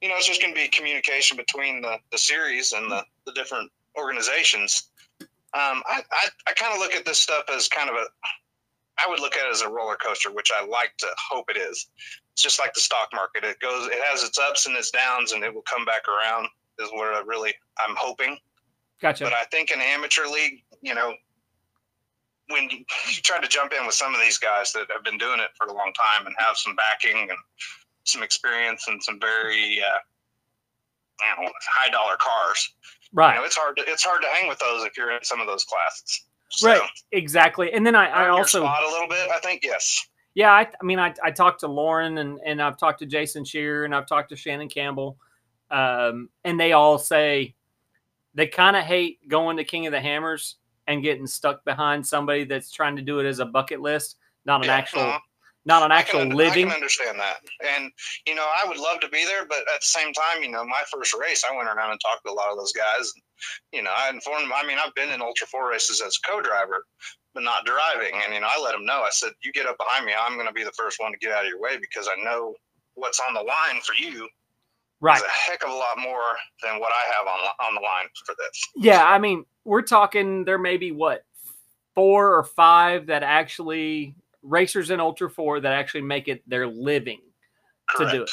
[0.00, 3.32] you know, it's just going to be communication between the the series and the the
[3.32, 4.90] different organizations.
[5.20, 8.06] Um, I I, I kind of look at this stuff as kind of a.
[9.00, 11.56] I would look at it as a roller coaster, which I like to hope it
[11.56, 11.88] is.
[12.32, 13.44] It's just like the stock market.
[13.44, 16.48] It goes, it has its ups and its downs, and it will come back around.
[16.78, 17.54] Is what I really
[17.86, 18.38] I'm hoping.
[19.00, 19.24] Gotcha.
[19.24, 21.14] But I think in amateur league, you know,
[22.48, 25.18] when you, you try to jump in with some of these guys that have been
[25.18, 27.38] doing it for a long time and have some backing and
[28.04, 29.98] some experience and some very uh,
[31.20, 32.74] know, high dollar cars,
[33.12, 33.34] right?
[33.34, 35.40] You know, it's hard to it's hard to hang with those if you're in some
[35.40, 36.24] of those classes.
[36.50, 36.80] So, right,
[37.12, 37.72] exactly.
[37.72, 39.30] And then I, I also spot a little bit.
[39.30, 40.08] I think yes.
[40.34, 43.44] Yeah, I, I mean, I, I talked to Lauren and, and I've talked to Jason
[43.44, 45.18] Scherer and I've talked to Shannon Campbell,
[45.70, 47.54] um, and they all say
[48.34, 52.44] they kind of hate going to King of the Hammers and getting stuck behind somebody
[52.44, 55.18] that's trying to do it as a bucket list, not an yeah, actual, uh,
[55.66, 56.66] not an actual I can, living.
[56.66, 57.40] I can understand that,
[57.76, 57.90] and
[58.26, 60.64] you know, I would love to be there, but at the same time, you know,
[60.64, 63.12] my first race, I went around and talked to a lot of those guys.
[63.14, 63.22] And,
[63.72, 64.52] you know, I informed them.
[64.54, 66.84] I mean, I've been in Ultra Four races as a co-driver,
[67.34, 69.02] but not driving, and you know, I let them know.
[69.02, 71.18] I said, "You get up behind me, I'm going to be the first one to
[71.18, 72.54] get out of your way because I know
[72.94, 74.28] what's on the line for you."
[75.00, 75.20] Right.
[75.20, 76.20] a heck of a lot more
[76.62, 78.68] than what I have on on the line for this.
[78.76, 81.24] Yeah, I mean, we're talking there may be what
[81.94, 87.20] four or five that actually racers in Ultra Four that actually make it their living
[87.88, 88.12] Correct.
[88.12, 88.30] to do it.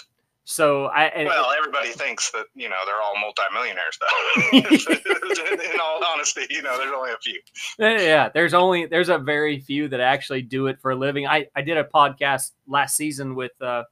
[0.47, 4.57] So I well, everybody thinks that you know they're all multimillionaires, though.
[5.73, 7.39] in all honesty, you know, there's only a few.
[7.79, 11.25] Yeah, there's only there's a very few that actually do it for a living.
[11.25, 13.85] I I did a podcast last season with uh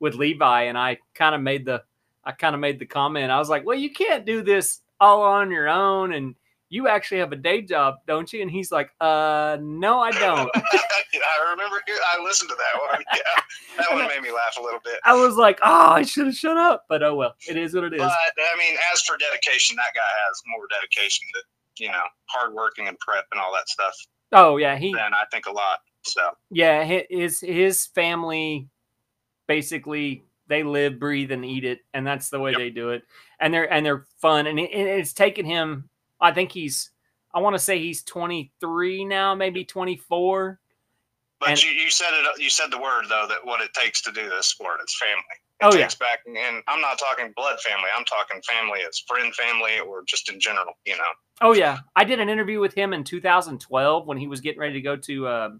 [0.00, 1.84] with Levi, and I kind of made the
[2.24, 3.30] I kind of made the comment.
[3.30, 6.34] I was like, well, you can't do this all on your own, and
[6.68, 8.42] you actually have a day job, don't you?
[8.42, 10.50] And he's like, uh, no, I don't.
[10.54, 11.76] I remember,
[12.14, 13.04] I listened to that one.
[13.14, 13.42] Yeah,
[13.78, 15.00] that one made me laugh a little bit.
[15.04, 17.84] I was like, oh, I should have shut up, but oh well, it is what
[17.84, 17.98] it is.
[17.98, 22.54] But I mean, as for dedication, that guy has more dedication to, you know, hard
[22.54, 23.94] working and prep and all that stuff.
[24.32, 24.90] Oh yeah, he.
[24.90, 25.80] And I think a lot.
[26.02, 28.68] So yeah, his his family
[29.46, 32.58] basically they live, breathe, and eat it, and that's the way yep.
[32.58, 33.04] they do it.
[33.40, 35.88] And they're and they're fun, and it, it's taken him
[36.20, 36.90] I think he's
[37.32, 40.58] I want to say he's 23 now, maybe 24.
[41.38, 42.40] But and, you, you said it.
[42.40, 44.78] You said the word though that what it takes to do this sport.
[44.82, 45.22] It's family.
[45.60, 46.06] It oh takes yeah.
[46.06, 47.88] back, and I'm not talking blood family.
[47.96, 50.74] I'm talking family as friend family or just in general.
[50.84, 51.04] You know.
[51.40, 54.74] Oh yeah, I did an interview with him in 2012 when he was getting ready
[54.74, 55.26] to go to.
[55.26, 55.50] Uh,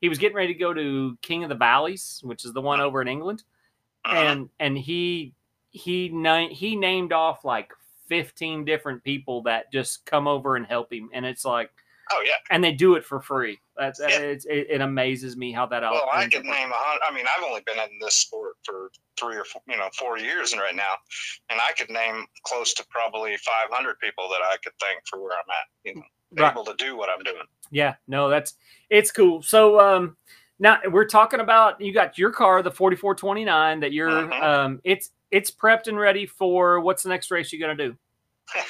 [0.00, 2.80] he was getting ready to go to King of the Valleys, which is the one
[2.80, 3.42] over in England.
[4.04, 5.34] And and he
[5.70, 7.72] he na- he named off like
[8.10, 11.08] 15 different people that just come over and help him.
[11.14, 11.70] And it's like,
[12.10, 12.32] oh, yeah.
[12.50, 13.58] And they do it for free.
[13.76, 14.18] That's yeah.
[14.18, 15.94] it, it, amazes me how that all.
[15.94, 17.00] Well, I could name a hundred.
[17.08, 20.18] I mean, I've only been in this sport for three or four, you know, four
[20.18, 20.94] years and right now.
[21.48, 25.32] And I could name close to probably 500 people that I could thank for where
[25.32, 26.52] I'm at, you know, right.
[26.52, 27.46] able to do what I'm doing.
[27.70, 28.54] Yeah, no, that's,
[28.90, 29.40] it's cool.
[29.42, 30.16] So, um,
[30.60, 34.42] now we're talking about you got your car, the 4429 that you're mm-hmm.
[34.42, 37.96] um it's it's prepped and ready for what's the next race you're going to do?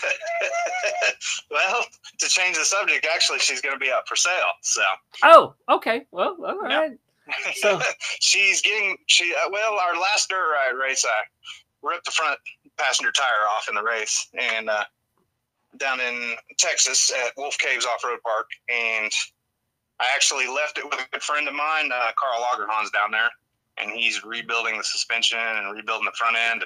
[1.50, 1.84] well,
[2.18, 4.52] to change the subject, actually, she's going to be up for sale.
[4.62, 4.82] So.
[5.22, 6.06] Oh, okay.
[6.10, 6.98] Well, all right.
[7.54, 7.80] So
[8.20, 12.38] she's getting she uh, well, our last dirt riot race, I ripped the front
[12.76, 14.84] passenger tire off in the race, and uh,
[15.76, 19.12] down in Texas at Wolf Caves Off Road Park, and
[20.00, 23.28] I actually left it with a good friend of mine, uh, Carl Lagerhans, down there
[23.80, 26.64] and he's rebuilding the suspension and rebuilding the front end.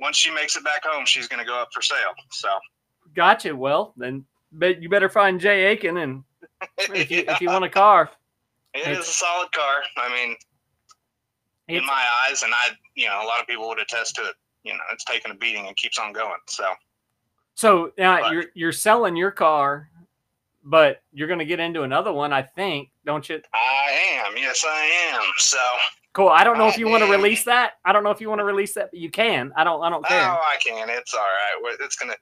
[0.00, 2.12] Once she makes it back home, she's going to go up for sale.
[2.30, 2.48] So,
[3.14, 3.54] gotcha.
[3.54, 4.24] Well, then,
[4.60, 6.24] you better find Jay Aiken, and
[6.90, 7.34] if you, yeah.
[7.34, 8.10] if you want a car,
[8.74, 9.82] it is a solid car.
[9.96, 10.36] I mean,
[11.68, 14.34] in my eyes, and I, you know, a lot of people would attest to it.
[14.64, 16.32] You know, it's taking a beating and keeps on going.
[16.48, 16.64] So,
[17.54, 19.90] so now but, you're you're selling your car
[20.64, 23.40] but you're going to get into another one, I think, don't you?
[23.52, 24.36] I am.
[24.36, 25.22] Yes, I am.
[25.36, 25.58] So
[26.14, 26.28] Cool.
[26.28, 27.72] I don't know if I you want to release that.
[27.84, 29.52] I don't know if you want to release that, but you can.
[29.56, 29.82] I don't.
[29.82, 30.22] I don't care.
[30.22, 30.88] oh, I can.
[30.88, 31.76] It's all right.
[31.80, 32.14] It's gonna.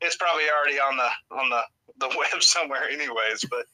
[0.00, 1.60] It's probably already on the on the
[1.98, 3.44] the web somewhere, anyways.
[3.50, 3.66] But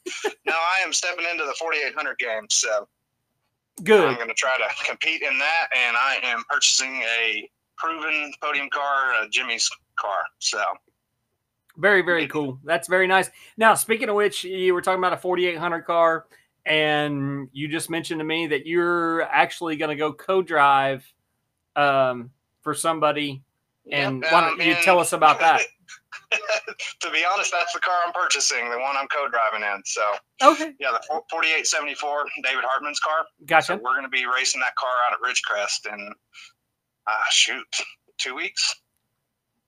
[0.47, 2.47] no, I am stepping into the 4800 game.
[2.49, 2.89] So
[3.85, 4.09] good.
[4.09, 8.71] I'm going to try to compete in that, and I am purchasing a proven podium
[8.73, 10.23] car, uh, Jimmy's car.
[10.39, 10.63] So
[11.77, 12.59] Very, very cool.
[12.65, 13.31] That's very nice.
[13.57, 16.27] Now, speaking of which, you were talking about a 4800 car,
[16.67, 21.05] and you just mentioned to me that you're actually going to go co-drive
[21.77, 22.31] um,
[22.63, 23.43] for somebody.
[23.91, 25.63] And Yep, why don't um, you tell us about that?
[27.01, 29.83] to be honest, that's the car I'm purchasing, the one I'm co-driving in.
[29.85, 30.03] So
[30.43, 33.25] Okay, yeah, the 4874 David Hartman's car.
[33.41, 33.77] So gotcha.
[33.77, 36.13] we're going to be racing that car out at Ridgecrest in,
[37.07, 37.67] uh, shoot,
[38.19, 38.75] two weeks.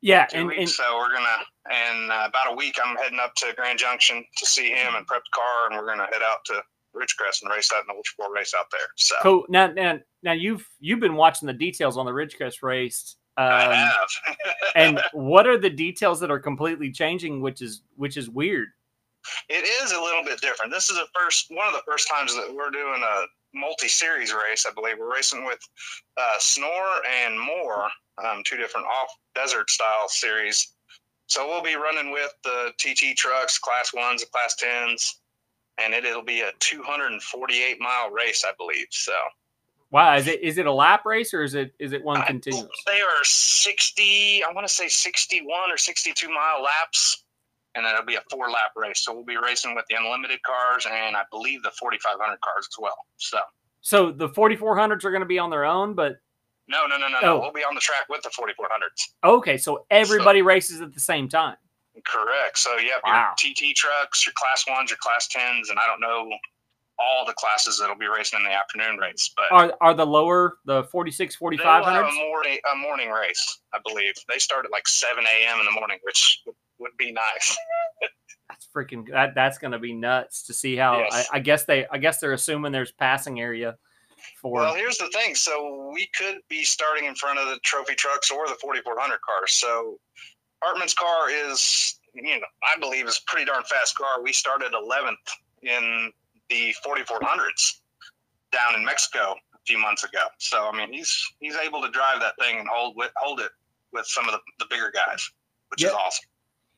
[0.02, 1.38] Yeah, Two and, and so we're gonna,
[1.70, 5.06] in uh, about a week, I'm heading up to Grand Junction to see him and
[5.06, 6.54] prep the car, and we're gonna head out to
[6.94, 8.80] Ridgecrest and race that in the Ultra Four race out there.
[8.96, 9.46] So cool.
[9.48, 13.16] Now, now, now you've you've been watching the details on the Ridgecrest race.
[13.36, 14.36] I Um, have.
[14.74, 18.68] and what are the details that are completely changing, which is which is weird.
[19.48, 20.72] it is a little bit different.
[20.72, 23.22] This is the first one of the first times that we're doing a
[23.54, 24.66] multi-series race.
[24.68, 25.60] I believe we're racing with
[26.16, 27.88] uh, Snore and More,
[28.22, 30.74] um, two different off-desert style series.
[31.26, 35.20] So we'll be running with the TT trucks, Class Ones, and Class Tens,
[35.78, 38.88] and it, it'll be a 248 mile race, I believe.
[38.90, 39.12] So
[39.92, 42.24] Wow, is it is it a lap race or is it is it one I
[42.24, 42.66] continuous?
[42.86, 47.24] They are 60, I want to say 61 or 62 mile laps,
[47.74, 49.04] and then it'll be a four lap race.
[49.04, 52.76] So we'll be racing with the unlimited cars and I believe the 4,500 cars as
[52.80, 52.96] well.
[53.18, 53.38] So
[53.82, 56.16] So the 4400s are going to be on their own, but
[56.72, 57.26] no, no, no, no, Oh.
[57.26, 57.38] no.
[57.40, 59.14] We'll be on the track with the 4400s.
[59.22, 61.56] okay, so everybody races at the same time.
[62.06, 62.58] Correct.
[62.58, 63.34] So, yep, Wow.
[63.42, 66.30] your TT trucks, your class ones, your class 10s, and I don't know
[66.98, 70.58] all the classes that'll be racing in the afternoon race, but Are are the lower
[70.66, 74.14] the 46 they will have a morning, a morning race, I believe.
[74.28, 75.58] They start at like 7 a.m.
[75.60, 77.56] in the morning, which would, would be nice.
[78.48, 81.28] That's freaking that that's going to be nuts to see how Yes.
[81.32, 83.78] I, I guess they I guess they're assuming there's passing area
[84.40, 85.34] for Well, here's the thing.
[85.34, 89.52] So we could be starting in front of the trophy trucks or the 4400 cars.
[89.52, 89.98] So
[90.62, 94.22] Hartman's car is, you know, I believe is a pretty darn fast car.
[94.22, 95.16] We started 11th
[95.62, 96.12] in
[96.48, 97.80] the 4400s
[98.52, 100.24] down in Mexico a few months ago.
[100.38, 103.50] So I mean, he's he's able to drive that thing and hold with, hold it
[103.92, 105.28] with some of the, the bigger guys,
[105.68, 106.24] which is awesome.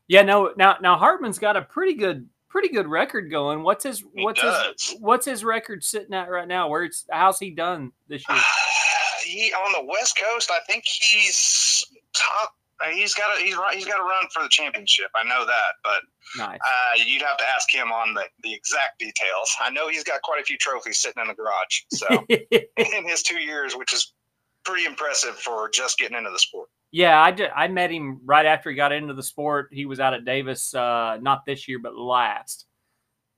[0.07, 3.65] Yeah, no now now Hartman's got a pretty good pretty good record going.
[3.65, 4.91] What's his He what's does.
[4.93, 6.69] his what's his record sitting at right now?
[6.69, 8.39] Where it's how's he done this year?
[9.25, 10.53] he on the West Coast.
[10.53, 12.55] I think he's top.
[12.81, 13.75] uh, He's got a he's right.
[13.77, 15.07] He's got a run for the championship.
[15.21, 16.03] I know that, but
[16.37, 16.61] Nice.
[16.65, 19.51] uh, you'd have to ask him on the, the exact details.
[19.61, 21.83] I know he's got quite a few trophies sitting in the garage.
[21.91, 24.13] So in his two years, which is
[24.65, 26.69] pretty impressive for just getting into the sport.
[26.95, 29.69] Yeah, I, ju- I met him right after he got into the sport.
[29.73, 32.67] He was out at Davis, uh, not this year, but last.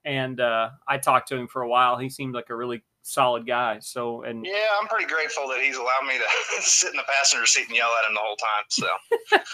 [0.04, 1.96] And uh, I talked to him for a while.
[1.96, 3.78] He seemed like a really solid guy.
[3.80, 7.46] So, and Yeah, I'm pretty grateful that he's allowed me to sit in the passenger
[7.46, 8.64] seat and yell at him the whole time.
[8.68, 8.88] So,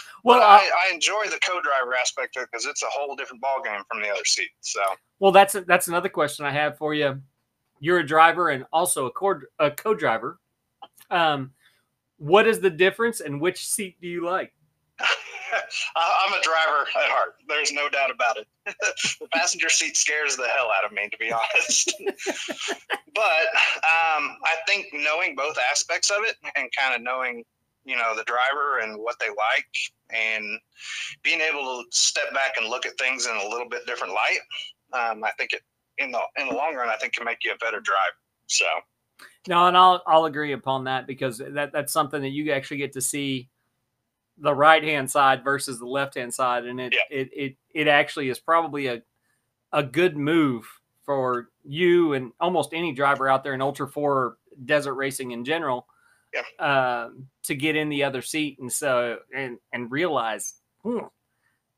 [0.25, 3.41] well, uh, I, I enjoy the co-driver aspect of it because it's a whole different
[3.41, 4.49] ballgame from the other seat.
[4.59, 4.81] So.
[5.19, 7.21] well, that's that's another question I have for you.
[7.79, 10.39] You're a driver and also a, co- a co-driver.
[11.09, 11.51] Um,
[12.23, 14.53] what is the difference, and which seat do you like?
[14.99, 17.35] I'm a driver at heart.
[17.49, 18.47] There's no doubt about it.
[19.19, 21.93] the passenger seat scares the hell out of me, to be honest.
[23.13, 23.45] but
[23.83, 27.43] um, I think knowing both aspects of it and kind of knowing,
[27.83, 29.67] you know, the driver and what they like,
[30.09, 30.57] and
[31.23, 34.39] being able to step back and look at things in a little bit different light,
[34.93, 35.61] um, I think it
[35.97, 38.15] in the in the long run, I think can make you a better driver.
[38.47, 38.65] So
[39.47, 42.93] No, and I'll I'll agree upon that because that that's something that you actually get
[42.93, 43.49] to see
[44.37, 47.17] the right hand side versus the left hand side, and it, Yeah.
[47.17, 49.01] it it it actually is probably a
[49.73, 50.65] a good move
[51.05, 55.87] for you and almost any driver out there in Ultra Four desert racing in general,
[56.59, 60.99] um, to get in the other seat and so and and realize hmm,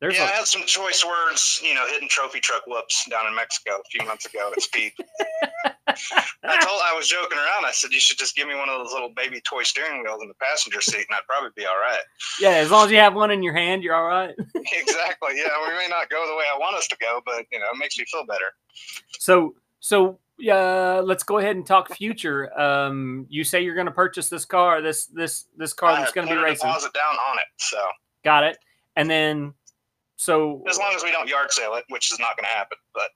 [0.01, 3.27] there's yeah, I a had some choice words, you know, hitting trophy truck whoops down
[3.27, 4.91] in Mexico a few months ago at speed.
[5.87, 7.65] I told I was joking around.
[7.65, 10.21] I said you should just give me one of those little baby toy steering wheels
[10.21, 11.99] in the passenger seat, and I'd probably be all right.
[12.41, 12.57] yeah.
[12.57, 14.35] As long as you have one in your hand, you're all right.
[14.55, 15.37] exactly.
[15.37, 17.67] Yeah, we may not go the way I want us to go, but you know,
[17.73, 18.53] it makes me feel better.
[19.19, 20.19] So, so
[20.51, 22.57] uh, let's go ahead and talk future.
[22.59, 26.11] Um, you say you're going to purchase this car, this this this car I that's
[26.11, 26.67] going to be racing.
[26.67, 27.47] deposit down on it.
[27.57, 27.77] So
[28.25, 28.57] Got it.
[28.97, 29.53] And then
[30.17, 32.77] So as long as we don't yard sale it, which is not going to happen.
[32.93, 33.09] But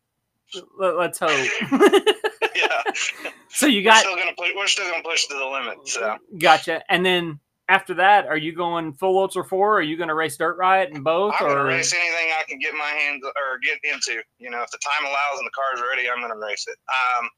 [0.77, 2.05] let, us hope.
[2.55, 2.83] yeah.
[3.51, 4.49] So you we're got still gonna push.
[4.55, 5.79] We're still gonna push to the limit.
[5.87, 6.83] So gotcha.
[6.87, 9.79] And then after that, are you going full Ultra Four?
[9.79, 11.33] Are you going to race Dirt Riot and both?
[11.39, 14.21] I'm or gonna race anything I can get my hands or get into.
[14.37, 16.77] You know, if the time allows and the car's are ready, I'm gonna race it.
[16.87, 17.29] Um,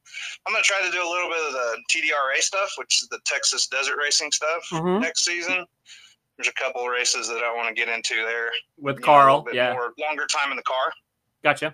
[0.46, 3.20] I'm gonna try to do a little bit of the TDRA stuff, which is the
[3.26, 5.00] Texas Desert Racing stuff Mhm.
[5.02, 5.66] next season.
[6.42, 8.50] There's a couple of races that I want to get into there.
[8.80, 9.42] with you know, Carl?
[9.42, 10.92] bit yeah, more longer time in the car.
[11.44, 11.68] gotcha.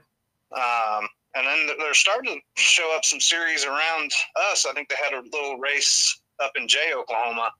[0.51, 4.12] Um, and then they're starting to show up some series around
[4.51, 4.65] us.
[4.65, 7.51] I think they had a little race up in Jay, Oklahoma,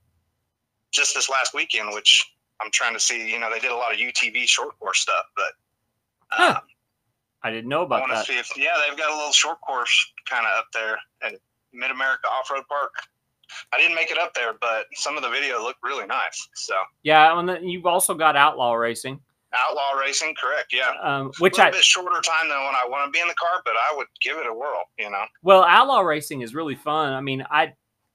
[0.92, 2.26] just this last weekend, which
[2.62, 3.32] I'm trying to see.
[3.32, 5.52] You know, they did a lot of UTV short course stuff, but
[6.30, 6.60] Huh.
[7.44, 8.30] I didn't know about that.
[8.30, 11.36] if yeah, they've got a little short course kind of up there at
[11.72, 12.92] Mid America Off Road Park.
[13.74, 16.48] I didn't make it up there, but some of the video looked really nice.
[16.56, 19.20] So Yeah, and then you've also got Outlaw Racing,
[19.54, 20.74] outlaw racing, correct?
[20.74, 20.92] Yeah.
[21.02, 23.34] um, A which I bit shorter time than when I want to be in the
[23.36, 24.84] car, but I would give it a whirl.
[24.98, 25.26] You know.
[25.44, 27.14] well, Outlaw Racing is really fun.
[27.14, 27.74] I mean, I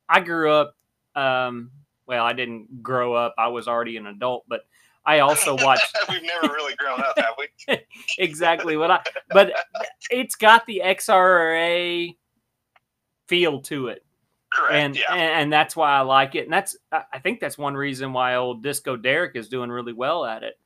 [0.08, 0.74] I grew up.
[1.14, 1.70] Um,
[2.06, 3.34] well, I didn't grow up.
[3.38, 4.62] I was already an adult, but
[5.04, 7.78] I also watched We've never really grown up, have we?
[8.18, 9.00] exactly what I.
[9.30, 9.52] But
[10.10, 12.16] it's got the XRA
[13.28, 14.04] feel to it.
[14.54, 14.74] Correct.
[14.74, 15.12] and, yeah.
[15.12, 16.44] and and that's why I like it.
[16.44, 20.24] And that's I think that's one reason why old Disco Derek is doing really well
[20.24, 20.58] at it.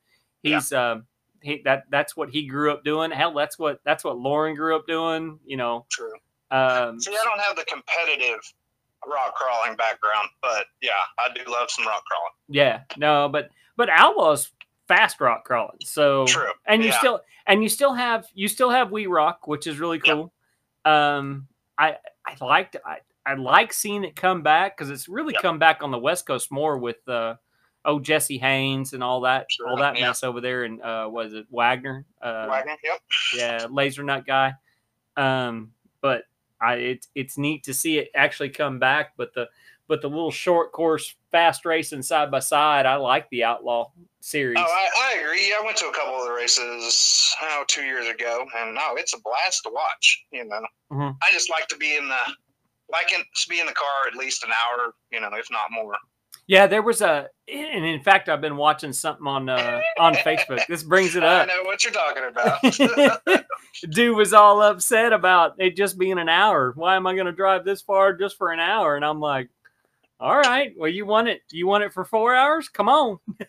[0.43, 0.55] Yeah.
[0.55, 1.05] He's um
[1.41, 3.11] he that that's what he grew up doing.
[3.11, 5.39] Hell, that's what that's what Loren grew up doing.
[5.45, 6.13] You know, True.
[6.51, 8.39] um, See, I don't have the competitive
[9.07, 12.33] rock crawling background, but yeah, I do love some rock crawling.
[12.49, 14.51] yeah, no, but but Outlaw's
[14.87, 15.77] fast rock crawling.
[15.83, 16.51] So True.
[16.65, 16.97] and you Yeah.
[16.97, 20.33] still and you still have you still have We Rock, which is really cool.
[20.85, 21.47] Um,
[21.77, 21.97] I
[22.27, 25.41] I liked I I like seeing it come back because it's really Yep.
[25.41, 27.35] come back on the West Coast more with uh
[27.85, 30.07] oh Jesse Haines and all that Sure, all that yeah.
[30.07, 33.01] mess over there and uh was it Wagner uh Wagner, yep.
[33.35, 34.53] yeah laser nut guy
[35.15, 36.23] um but
[36.61, 39.47] I it's it's neat to see it actually come back but the
[39.87, 44.57] but the little short course fast racing side by side I like the Outlaw series
[44.59, 45.53] Oh, I, I agree.
[45.57, 49.13] I went to a couple of the races, oh, two years ago, and no, it's
[49.13, 50.25] a blast to watch.
[50.31, 51.15] You know, Mhm.
[51.21, 52.19] I just like to be in the,
[52.91, 55.71] like in, to be in the car at least an hour, you know, if not
[55.71, 55.93] more.
[56.49, 60.65] Yeah, there was a, and in fact, I've been watching something on uh, on Facebook.
[60.67, 61.43] This brings it up.
[61.43, 63.43] I know what you're talking about.
[63.89, 66.71] Dude was all upset about it just being an hour.
[66.75, 68.95] Why am I going to drive this far just for an hour?
[68.95, 69.49] And I'm like,
[70.19, 71.41] all right, well, you want it?
[71.51, 72.69] You want it for four hours?
[72.69, 73.19] Come on.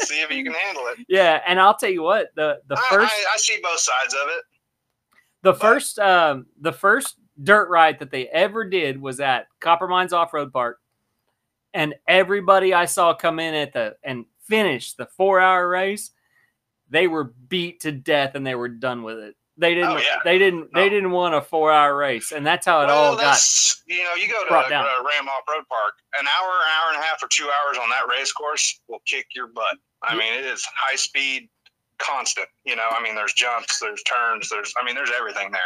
[0.00, 1.04] See if you can handle it.
[1.08, 4.14] Yeah, and I'll tell you what the the I, first I, I see both sides
[4.14, 4.42] of it.
[5.42, 10.12] the first um, the first Dirt Riot that they ever did was at Copper Mines
[10.12, 10.78] Off Road Park,
[11.74, 16.12] and everybody I saw come in at the and finish the four hour race,
[16.88, 19.34] they were beat to death and they were done with it.
[19.58, 19.90] They didn't.
[19.90, 20.20] Oh, yeah.
[20.24, 20.72] They didn't.
[20.72, 23.40] They didn't want a four hour race, and that's how it well, all got.
[23.86, 24.84] you know, you go to uh, down.
[24.84, 28.08] Ram Off Road Park, an hour, hour and a half, or two hours on that
[28.08, 29.76] race course will kick your butt.
[30.02, 31.48] I mean, it is high speed,
[31.98, 32.46] constant.
[32.64, 35.60] You know, I mean, there's jumps, there's turns, there's, I mean, there's everything there.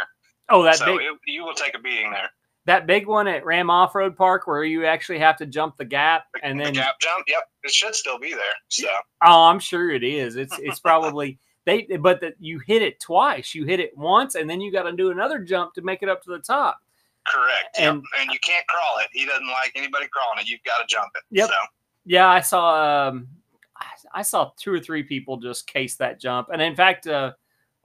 [0.49, 2.29] Oh, that so big it, you will take a beating there.
[2.65, 5.85] that big one at Ram Off Road Park where you actually have to jump the
[5.85, 8.55] gap and the then gap jump, yep, it should still be there.
[8.69, 8.87] So
[9.23, 10.35] Oh, I'm sure it is.
[10.35, 13.55] It's it's probably they, but that you hit it twice.
[13.55, 16.09] You hit it once, and then you got to do another jump to make it
[16.09, 16.77] up to the top.
[17.25, 17.77] correct.
[17.79, 18.03] And- yep.
[18.21, 19.07] and you can't crawl it.
[19.13, 20.49] He doesn't like anybody crawling it.
[20.49, 21.23] You've got to jump it.
[21.31, 21.47] Yep.
[21.47, 21.55] So
[22.05, 23.07] Yeah, I saw.
[23.09, 23.27] Um,
[24.13, 27.31] I- saw two or three people just case that jump, and in fact, uh,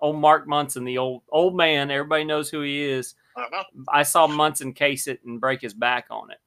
[0.01, 3.15] old Mark Munson, the old old man, everybody knows who he is.
[3.37, 3.63] uh-huh.
[3.89, 6.39] I saw Munson case it and break his back on it,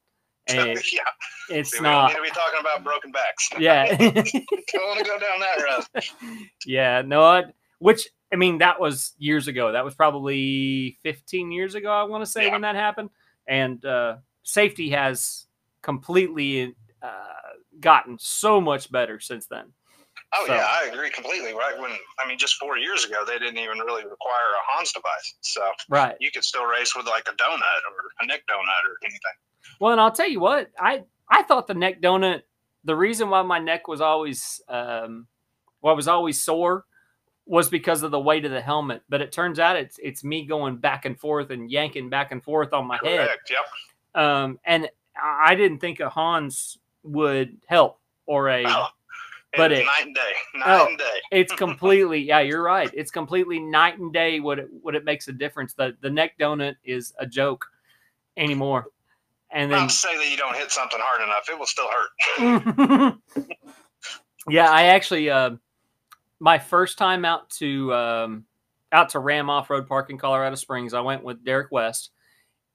[0.48, 1.02] and yeah,
[1.50, 2.10] it's See, we not.
[2.10, 3.50] need to be talking about broken backs.
[3.60, 3.86] Yeah.
[3.98, 4.16] don't
[4.88, 6.04] want to go down that road.
[6.66, 7.44] Yeah, no, I,
[7.80, 9.72] which I mean that was years ago.
[9.72, 11.92] That was probably 15 years ago.
[11.92, 12.54] I want to say Yeah.
[12.54, 13.10] when that happened,
[13.48, 15.46] and uh, safety has
[15.82, 17.08] completely uh,
[17.80, 19.74] gotten so much better since then.
[20.34, 21.54] Oh So- yeah, I agree completely.
[21.54, 21.92] Right when
[22.24, 25.62] I mean, just four years ago, they didn't even really require a Hans device, so
[25.90, 26.16] Right.
[26.20, 29.20] you could still race with like a donut or a neck donut or anything.
[29.80, 32.44] Well, and I'll tell you what, I I thought the neck donut.
[32.84, 35.28] The reason why my neck was always um,
[35.82, 36.86] what was always sore
[37.46, 39.04] was because of the weight of the helmet.
[39.10, 42.44] But it turns out it's it's me going back and forth and yanking back and
[42.44, 43.30] forth on my head.
[43.50, 44.24] Yep.
[44.24, 48.64] um, and I I didn't think a Hans would help or a.
[49.58, 50.86] but was it- night and day, night Oh.
[50.88, 51.20] and day.
[51.32, 52.90] It's completely yeah, you're right.
[52.94, 54.40] It's completely night and day.
[54.40, 55.74] What it what it makes a difference.
[55.74, 57.66] The the neck donut is a joke
[58.38, 58.88] anymore,
[59.52, 61.90] and then Not to say that you don't hit something hard enough, it will still
[61.90, 63.18] hurt.
[64.50, 65.52] yeah, I actually uh,
[66.40, 68.46] my first time out to um,
[68.92, 72.12] out to Ram Off Road Park in Colorado Springs, I went with Derek West,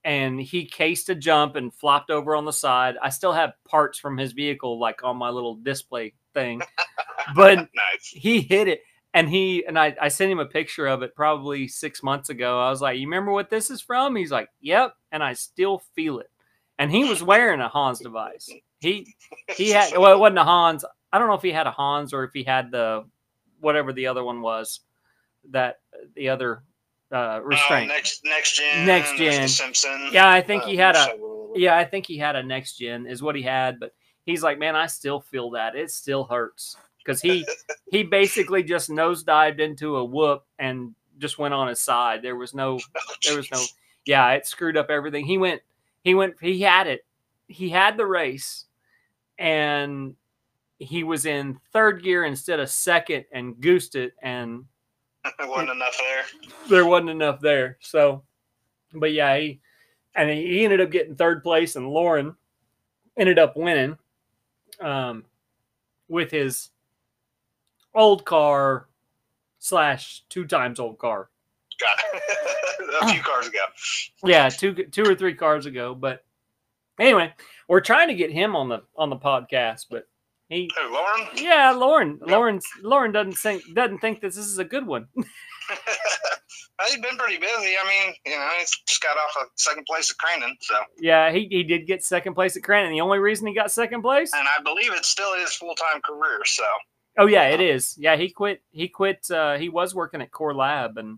[0.03, 2.95] and he cased a jump and flopped over on the side.
[3.01, 6.61] I still have parts from his vehicle like on my little display thing,
[7.35, 8.07] but nice.
[8.07, 8.81] he hit it.
[9.13, 12.59] And he and I, I sent him a picture of it probably six months ago.
[12.61, 15.79] I was like, "You remember what this is from?" He's like, "Yep," and I still
[15.95, 16.29] feel it.
[16.77, 18.47] And he was wearing a Hans device.
[18.79, 19.15] He
[19.55, 20.85] he had well, it wasn't a Hans.
[21.11, 23.05] I don't know if he had a Hans or if he had the
[23.59, 24.81] whatever the other one was
[25.49, 25.79] that
[26.15, 26.61] the other
[27.11, 27.87] uh, Oh, restraint.
[27.87, 28.85] next next gen.
[28.85, 29.47] Next gen.
[29.47, 30.09] Simpson.
[30.11, 31.17] yeah, I think he uh, had a
[31.55, 33.93] yeah, I think he had a next gen is what he had, but
[34.27, 35.75] he's like, man, I still feel that.
[35.75, 37.47] It still hurts because he
[37.91, 42.21] he basically just nosedived into a whoop and just went on his side.
[42.21, 43.63] There was no Oh, there was no
[44.05, 45.25] yeah, it screwed up everything.
[45.25, 45.61] He went
[46.03, 47.03] he went he had it.
[47.47, 48.65] He had the race
[49.39, 50.15] and
[50.79, 54.65] he was in third gear instead of second and goosed it and
[55.37, 56.23] There wasn't enough there.
[56.69, 57.77] there wasn't enough there.
[57.81, 58.23] So,
[58.93, 59.59] but yeah, he
[60.15, 62.35] and he ended up getting third place, and Loren
[63.17, 63.97] ended up winning
[64.81, 65.25] um,
[66.07, 66.69] with his
[67.93, 68.87] old car
[69.59, 71.29] slash two times old car.
[71.79, 72.23] Got it.
[73.01, 73.59] a few cars ago.
[74.23, 75.93] Yeah, two two or three cars ago.
[75.93, 76.23] But
[76.99, 77.33] anyway,
[77.67, 80.07] we're trying to get him on the on the podcast, but
[80.49, 80.69] he.
[80.75, 81.27] Who, Loren?
[81.35, 82.19] Yeah, Loren.
[82.21, 82.29] Yep.
[82.29, 85.07] Loren's Loren doesn't think doesn't think that this is a good one.
[86.85, 87.73] He's been pretty busy.
[87.81, 91.31] I mean, you know, he's just got off a second place at Crandon, so Yeah,
[91.31, 92.91] he, he did get second place at Crandon.
[92.91, 96.01] The only reason he got second place and I believe it's still his full time
[96.01, 96.41] career.
[96.45, 96.63] So
[97.17, 97.95] Oh yeah, it is.
[97.97, 98.61] Yeah, he quit.
[98.71, 99.29] He quit.
[99.31, 101.17] Uh, he was working at Core Lab, and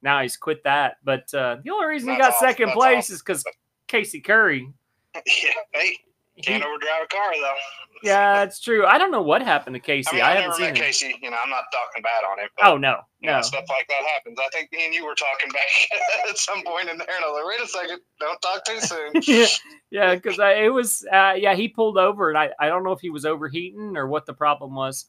[0.00, 0.98] now he's quit that.
[1.02, 2.48] But uh, the only reason he got awesome.
[2.48, 3.14] second That's place awesome.
[3.14, 3.44] is because
[3.88, 4.72] Casey Currie.
[5.14, 5.98] yeah, hey,
[6.34, 7.54] he- can't overdrive a car though.
[8.02, 8.86] yeah, that's true.
[8.86, 10.08] I don't know what happened to Casey.
[10.12, 10.84] I mean, I, I, haven't never seen met him.
[10.84, 11.18] Casey.
[11.22, 12.48] You know, I'm not talking bad on him.
[12.56, 13.42] But, Oh no, you know, no.
[13.42, 14.38] stuff like that happens.
[14.40, 17.28] I think me and you were talking back at some point in there, and I
[17.28, 19.12] was like, wait a second, don't talk too soon.
[19.26, 19.46] yeah,
[19.90, 21.06] yeah, because it was.
[21.12, 24.06] Uh, yeah, he pulled over, and I, I don't know if he was overheating or
[24.06, 25.06] what the problem was.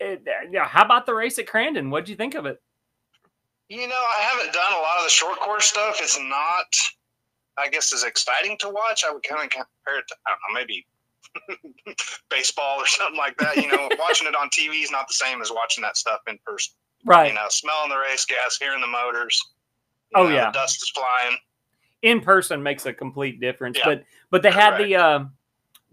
[0.00, 1.90] It, uh, yeah, how about the race at Crandon?
[1.90, 2.60] What'd you think of it?
[3.68, 5.98] You know, I haven't done a lot of the short course stuff.
[6.00, 6.74] It's not,
[7.58, 9.04] I guess, is exciting to watch.
[9.08, 10.86] I would kind of compare it to, I don't know, maybe
[12.30, 13.56] baseball or something like that.
[13.56, 16.38] You know, watching it on TV is not the same as watching that stuff in
[16.46, 16.74] person.
[17.04, 17.28] Right.
[17.28, 19.40] You know, smelling the race gas, hearing the motors.
[20.14, 20.46] Oh, know, yeah.
[20.46, 21.36] the dust is flying.
[22.02, 23.78] in person makes a complete difference.
[23.78, 23.84] Yeah.
[23.84, 24.84] But but they had Correct.
[24.84, 25.32] the um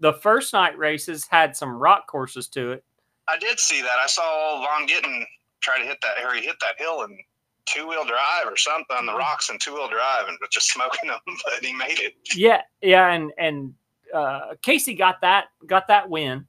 [0.00, 2.84] the first night races had some rock courses to it.
[3.28, 3.98] I did see that.
[4.02, 5.26] I saw Vaughn Gittin
[5.60, 7.18] try to hit that, he hit that hill in
[7.66, 11.08] two wheel drive or something on the rocks and two wheel drive and just smoking
[11.10, 12.14] them, but he made it.
[12.34, 13.74] Yeah, yeah, and and
[14.14, 16.46] uh, Casey got that got that win.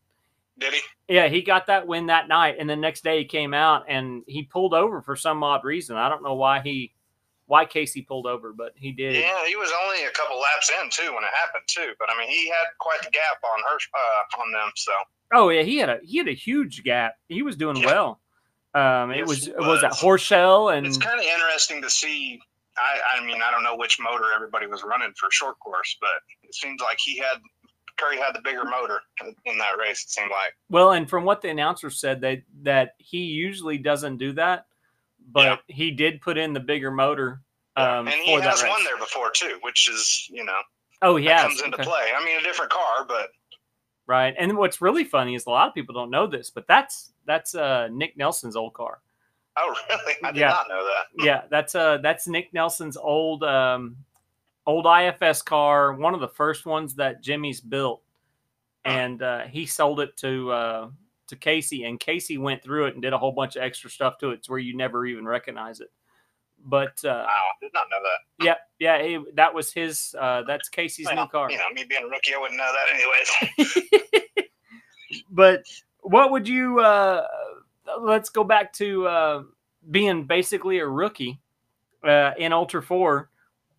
[0.59, 0.79] Did he?
[1.07, 4.23] Yeah, he got that win that night, and the next day he came out and
[4.27, 5.95] he pulled over for some odd reason.
[5.97, 6.93] I don't know why he
[7.45, 9.15] why Casey pulled over, but he did.
[9.15, 11.93] Yeah, he was only a couple laps in too when it happened too.
[11.99, 14.71] But I mean, he had quite the gap on her uh, on them.
[14.75, 14.91] So
[15.33, 17.15] Oh yeah, he had a he had a huge gap.
[17.29, 17.85] He was doing Yeah.
[17.85, 18.21] well.
[18.73, 19.99] Um, it Yes, was it was at was.
[20.01, 22.39] Horshell and it's kind of interesting to see.
[22.77, 26.11] I, I mean, I don't know which motor everybody was running for short course, but
[26.43, 27.39] it seems like he had
[27.97, 28.99] Currie had the bigger motor
[29.45, 30.03] in that race.
[30.03, 30.53] It seemed like.
[30.69, 34.67] Well, and from what the announcer said, that that he usually doesn't do that,
[35.31, 35.75] but Yeah.
[35.75, 37.41] he did put in the bigger motor
[37.77, 40.57] um, and he for that has won there before too, which is you know
[41.01, 41.41] Oh, has.
[41.41, 41.83] comes into Okay.
[41.83, 42.11] play.
[42.15, 43.29] I mean, a different car, but
[44.05, 44.35] right.
[44.37, 47.53] And what's really funny is a lot of people don't know this, but that's that's
[47.55, 48.99] uh, Nick Nelson's old car.
[49.57, 50.15] oh really?
[50.23, 50.49] I did Yeah.
[50.49, 51.23] not know that.
[51.25, 53.97] Yeah, that's uh that's Nick Nelson's old um
[54.65, 58.01] old IFS car, one of the first ones that Jimmy's built,
[58.85, 60.89] and uh, he sold it to uh,
[61.27, 64.17] to Casey, and Casey went through it and did a whole bunch of extra stuff
[64.19, 65.89] to it, to where you never even recognize it.
[66.65, 68.45] But uh, Wow, did not know that.
[68.45, 70.13] yeah, yeah, he, that was his.
[70.19, 71.49] Uh, that's Casey's new car.
[71.51, 74.27] You know, me being a rookie, I wouldn't know that anyways.
[75.31, 75.63] but
[76.07, 76.79] what would you?
[76.79, 77.27] Uh,
[77.99, 79.43] let's go back to uh,
[79.91, 81.39] being basically a rookie
[82.03, 83.29] uh, in Ultra Four.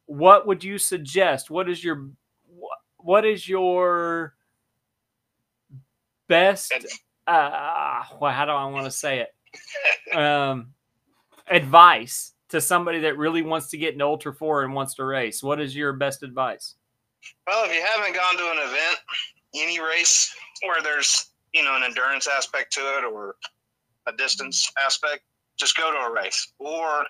[0.06, 1.50] What would you suggest?
[1.50, 2.10] What is your
[2.48, 4.34] wh- what is your
[6.26, 6.72] best?
[7.26, 10.16] Uh, well, how do I want to say it?
[10.16, 10.74] Um,
[11.50, 15.42] advice to somebody that really wants to get into Ultra Four and wants to race.
[15.42, 16.74] What is your best advice?
[17.46, 18.98] Well, if you haven't gone to an event,
[19.54, 23.36] any race where there's you know an endurance aspect to it or
[24.06, 25.22] a distance aspect,
[25.58, 27.04] just go to a race or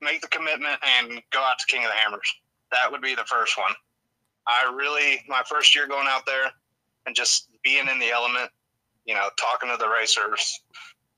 [0.00, 2.34] make the commitment and go out to King of the Hammers.
[2.70, 3.72] That would be the first one.
[4.46, 6.50] I really my first year going out there
[7.06, 8.50] and just being in the element,
[9.04, 10.60] you know, talking to the racers,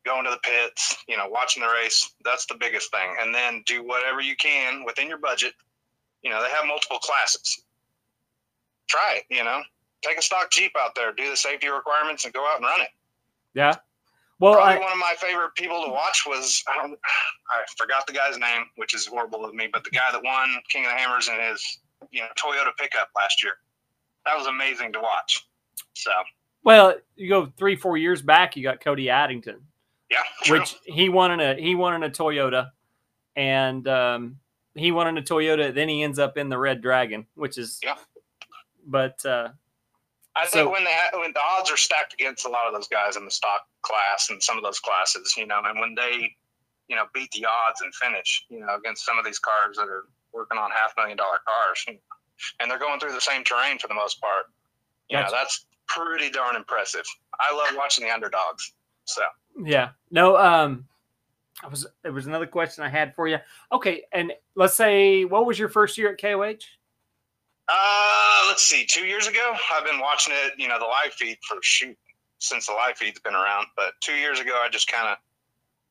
[0.05, 2.14] going to the pits, you know, watching the race.
[2.24, 3.16] That's the biggest thing.
[3.20, 5.55] And then do whatever you can within your budget.
[6.22, 7.64] You know, they have multiple classes.
[8.88, 9.62] Try it, you know.
[10.05, 12.82] Take a stock Jeep out there, do the safety requirements, and go out and run
[12.82, 12.88] it.
[13.55, 13.74] Yeah.
[14.38, 16.98] Well, Probably I, one of my favorite people to watch was I don't
[17.50, 20.48] I forgot the guy's name, which is horrible of me, but the guy that won
[20.68, 21.78] King of the Hammers in his
[22.11, 23.52] you know Toyota pickup last year.
[24.26, 25.46] That was amazing to watch.
[25.94, 26.11] So
[26.64, 29.61] well, you go three, four years back, you got Cody Addington,
[30.11, 30.59] yeah, true.
[30.61, 32.70] which he won in a he won in a Toyota,
[33.36, 34.36] and um,
[34.74, 35.72] he won in a Toyota.
[35.72, 37.96] Then he ends up in the Red Dragon, which is Yeah.
[38.86, 39.50] But uh,
[40.37, 42.89] I so- think when they when the odds are stacked against a lot of those
[42.89, 46.35] guys in the stock class and some of those classes, you know, and when they,
[46.89, 49.89] you know, beat the odds and finish, you know, against some of these cars that
[49.89, 51.99] are working on half million dollar cars,
[52.61, 54.47] and they're going through the same terrain for the most part,
[55.09, 55.30] you Gotcha.
[55.30, 57.05] know, that's pretty darn impressive.
[57.39, 58.72] I love watching the underdogs.
[59.05, 59.22] So
[59.62, 59.91] Yeah.
[60.11, 60.87] No, um
[61.62, 63.39] I was there was another question I had for you.
[63.70, 66.64] Okay, and let's say what was your first year at KOH?
[67.68, 68.84] Uh, let's see.
[68.84, 70.52] Two years ago, I've been watching it.
[70.58, 71.96] You know, the live feed for shoot
[72.38, 73.66] since the live feed's been around.
[73.76, 75.16] But two years ago, I just kind of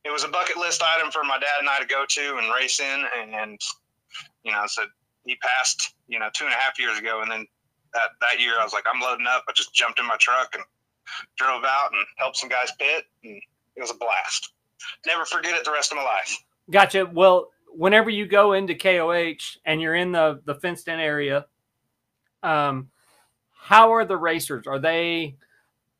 [0.05, 2.53] it was a bucket list item for my dad and I to go to and
[2.53, 3.05] race in,
[3.39, 3.59] and
[4.43, 4.83] you know, so
[5.25, 5.95] he passed.
[6.07, 7.47] You know, two and a half years ago, and then
[7.93, 9.43] that that year, I was like, I'm loading up.
[9.47, 10.63] I just jumped in my truck and
[11.37, 13.41] drove out and helped some guys pit, and
[13.75, 14.53] it was a blast.
[15.07, 16.37] Never forget it the rest of my life.
[16.69, 17.09] Gotcha.
[17.11, 21.45] Well, whenever you go into KOH and you're in the the fenced in area,
[22.43, 22.89] um,
[23.51, 24.67] how are the racers?
[24.67, 25.35] Are they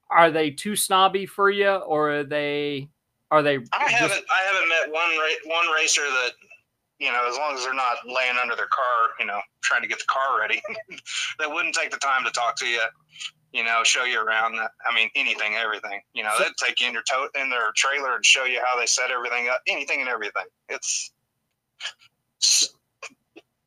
[0.09, 2.89] are they too snobby for you, or are they
[3.31, 3.55] are they?
[3.73, 6.31] I just- haven't I haven't met one ra- one racer that
[6.99, 9.87] you know as long as they're not laying under their car, you know, trying to
[9.87, 10.61] get the car ready,
[11.39, 12.81] that wouldn't take the time to talk to you,
[13.53, 14.55] you know, show you around.
[14.59, 16.01] I mean, anything, everything.
[16.13, 18.61] You know, So- they'd take you in your tote in their trailer and show you
[18.63, 20.45] how they set everything up, anything and everything.
[20.69, 21.11] It's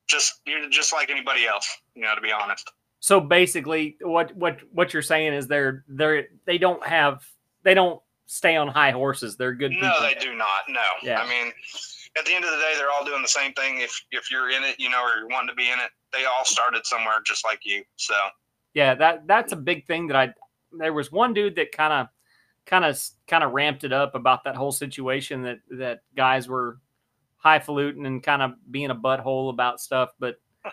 [0.07, 2.71] just you're just like anybody else, you know, to be honest.
[3.01, 7.25] So basically, what what what you're saying is they're they're they don't have
[7.63, 9.37] they don't stay on high horses.
[9.37, 9.89] They're good people.
[9.89, 10.65] No, they do not.
[10.69, 10.81] No.
[11.03, 11.21] Yeah.
[11.21, 11.53] I mean,
[12.19, 13.81] at the end of the day, they're all doing the same thing.
[13.81, 16.25] If if you're in it, you know, or you're wanting to be in it, they
[16.25, 17.83] all started somewhere just like you.
[17.97, 18.15] So
[18.75, 20.35] Yeah, that that's a big thing that I.
[20.73, 22.09] There was one dude that kind of,
[22.67, 26.79] kind of, kind of ramped it up about that whole situation that that guys were
[27.37, 30.11] highfalutin and kind of being a butthole about stuff.
[30.19, 30.41] But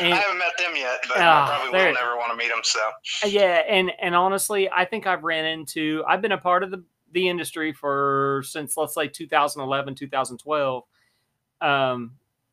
[0.00, 2.60] I haven't met them yet, but Ah, I probably will never want to meet them.
[2.62, 6.02] So yeah, and and honestly, I think I've ran into.
[6.06, 6.82] I've been a part of the
[7.12, 10.84] the industry for since let's say 2011, 2012,
[11.60, 12.12] um,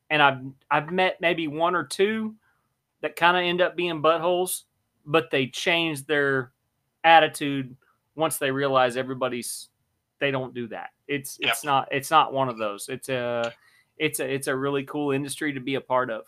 [0.09, 0.39] and I've
[0.69, 2.35] I've met maybe one or two
[3.01, 4.63] that kind of end up being buttholes,
[5.05, 6.51] but they change their
[7.03, 7.75] attitude
[8.15, 9.69] once they realize everybody's
[10.23, 10.91] they don't do that.
[11.09, 11.51] It's Yep.
[11.51, 12.87] it's not it's not one of those.
[12.87, 13.51] It's a
[13.97, 16.23] it's a it's a really cool industry to be a part of.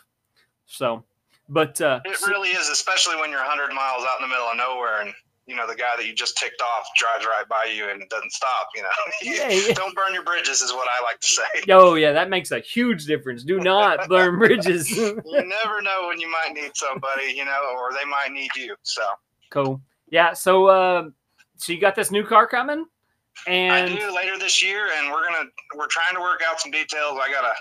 [0.65, 1.05] So,
[1.47, 4.57] but uh, it really is, especially when you're 100 miles out in the middle of
[4.57, 5.13] nowhere and
[5.47, 8.31] you know the guy that you just ticked off drives right by you and doesn't
[8.33, 8.67] stop.
[8.75, 8.89] You know,
[9.21, 9.73] Yeah, yeah.
[9.75, 11.43] don't burn your bridges is what I like to say.
[11.69, 13.43] Oh yeah, that makes a huge difference.
[13.43, 14.91] Do not burn bridges.
[14.91, 18.75] You never know when you might need somebody, you know, or they might need you.
[18.83, 19.03] So
[19.51, 19.81] cool.
[20.09, 20.33] Yeah.
[20.33, 21.09] So, uh,
[21.57, 22.85] so you got this new car coming,
[23.47, 27.19] I do later this year, and we're gonna we're trying to work out some details.
[27.21, 27.53] I gotta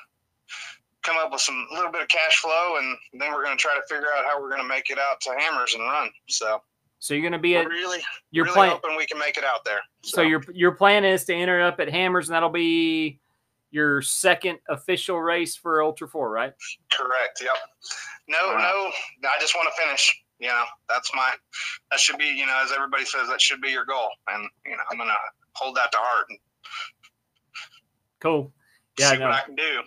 [1.02, 3.82] come up with some little bit of cash flow, and then we're gonna try to
[3.88, 6.10] figure out how we're gonna make it out to Hammers and run.
[6.28, 6.62] So
[6.98, 8.00] so you're gonna be at really
[8.30, 8.70] your really plan.
[8.70, 9.80] hoping we can make it out there.
[10.02, 13.20] So your your plan is to enter up at Hammers, and that'll be
[13.70, 16.52] your second official race for Ultra Four, right?
[16.92, 17.40] correct.
[17.42, 17.50] Yep.
[18.28, 18.90] No, Wow.
[19.20, 19.28] no.
[19.28, 20.20] I just want to finish.
[20.38, 21.32] You know, that's my
[21.90, 22.26] that should be.
[22.26, 25.12] You know, as everybody says, that should be your goal, and you know, I'm gonna
[25.54, 26.38] hold that to heart and
[28.20, 28.52] Cool.
[28.98, 29.10] Yeah.
[29.10, 29.26] see no.
[29.26, 29.82] what I can do.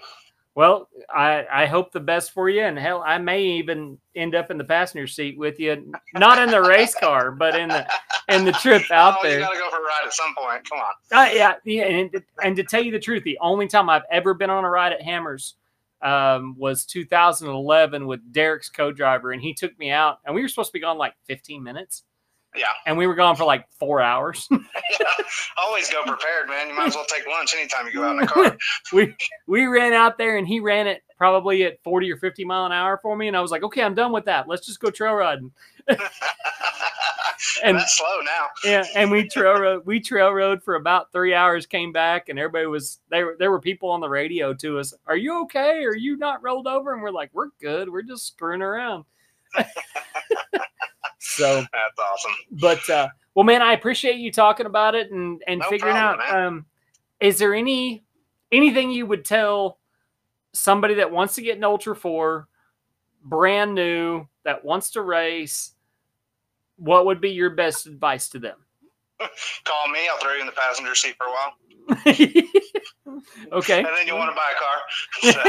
[0.53, 4.49] Well, I I hope the best for you, and hell, I may even end up
[4.49, 7.88] in the passenger seat with you, not in the race car, but in the
[8.30, 9.39] in the trip out oh, there.
[9.39, 10.68] you gotta go for a ride at some point.
[10.70, 11.20] Come on.
[11.20, 14.34] Uh, yeah, yeah, and, and to tell you the truth, the only time I've ever
[14.34, 15.55] been on a ride at Hammers
[16.01, 20.70] um, was 2011 with Derek's co-driver, and he took me out, and we were supposed
[20.70, 22.03] to be gone like 15 minutes,
[22.57, 22.65] Yeah.
[22.85, 24.47] and we were gone for like four hours.
[25.57, 26.69] Always go prepared, man.
[26.69, 28.57] You might as well take lunch anytime you go out in a car.
[28.93, 29.15] we
[29.47, 32.71] we ran out there, and he ran it probably at 40 or 50 mile an
[32.71, 34.47] hour for me, and I was like, okay, I'm done with that.
[34.47, 35.51] Let's just go trail riding.
[37.63, 38.47] And- that's slow now.
[38.63, 41.65] Yeah, and we trail rode, we trail rode for about three hours.
[41.65, 43.35] Came back, and everybody was there.
[43.37, 44.93] There were people on the radio to us.
[45.07, 45.83] Are you okay?
[45.83, 46.93] Are you not rolled over?
[46.93, 47.89] And we're like, we're good.
[47.89, 49.05] We're just screwing around.
[51.20, 52.32] So, That's awesome.
[52.51, 56.28] but uh, well, man, I appreciate you talking about it and and No figuring problem,
[56.28, 56.36] out.
[56.45, 56.65] Um,
[57.20, 58.03] is there any
[58.51, 59.80] anything you would tell
[60.53, 62.47] somebody that wants to get an Ultra 4,
[63.24, 65.74] brand new, that wants to race?
[66.78, 68.57] What would be your best advice to them?
[69.20, 69.99] Call me.
[70.11, 71.53] I'll throw you in the passenger seat for a while.
[73.53, 73.80] okay.
[73.80, 74.82] And then you want to buy a car.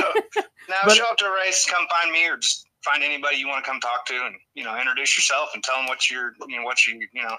[0.69, 3.49] So now show up to a race, come find me, or just find anybody you
[3.49, 6.33] want to come talk to, and you know, introduce yourself and tell them what you're,
[6.49, 7.37] you know, what you, you know,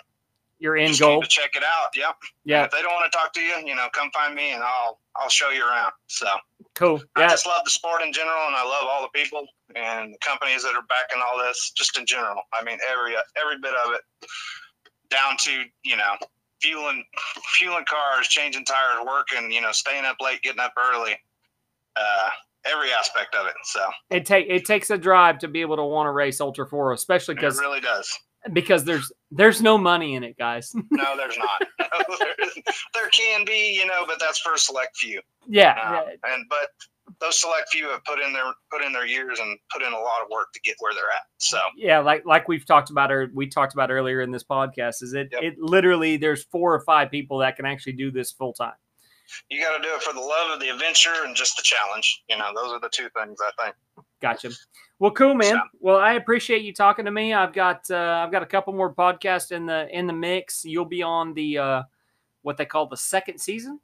[0.60, 1.22] Your end goal.
[1.22, 1.90] to check it out.
[1.96, 2.16] Yep.
[2.46, 2.64] Yeah.
[2.66, 5.00] If they don't want to talk to you, you know, come find me, and I'll,
[5.16, 5.94] I'll show you around.
[6.08, 6.28] So
[6.76, 7.02] Cool.
[7.16, 7.30] I Yeah.
[7.30, 9.46] just love the sport in general, and I love all the people
[9.76, 11.72] and the companies that are backing all this.
[11.76, 14.02] Just in general, I mean, every every bit of it,
[15.10, 16.16] down to you know,
[16.62, 17.04] fueling
[17.58, 21.16] fueling cars, changing tires, working, you know, staying up late, getting up early,
[21.96, 22.30] uh,
[22.66, 23.54] every aspect of it.
[23.64, 26.68] So It take it takes a drive to be able to want to race Ultra
[26.68, 28.18] 4, especially because it really does.
[28.54, 30.74] because there's there's no money in it, guys.
[30.92, 31.68] No, there's not.
[32.20, 32.36] there,
[32.94, 35.22] there can be, you know, but that's for a select few.
[35.48, 35.72] yeah.
[35.72, 36.34] Um, yeah.
[36.34, 36.70] and but
[37.20, 39.98] those select few have put in their put in their years and put in a
[39.98, 41.24] lot of work to get where they're at.
[41.40, 45.02] So yeah like like we've talked about or we talked about earlier in this podcast
[45.02, 45.42] is it Yep.
[45.44, 48.74] it literally there's four or five people that can actually do this full time
[49.50, 52.24] you got to do it for the love of the adventure and just the challenge.
[52.30, 53.76] You know, those are the two things I think.
[54.22, 54.50] gotcha
[55.00, 58.34] well cool man So- well i appreciate you talking to me i've got uh, i've
[58.34, 61.84] got a couple more podcasts in the in the mix you'll be on the uh
[62.42, 63.80] what they call the second season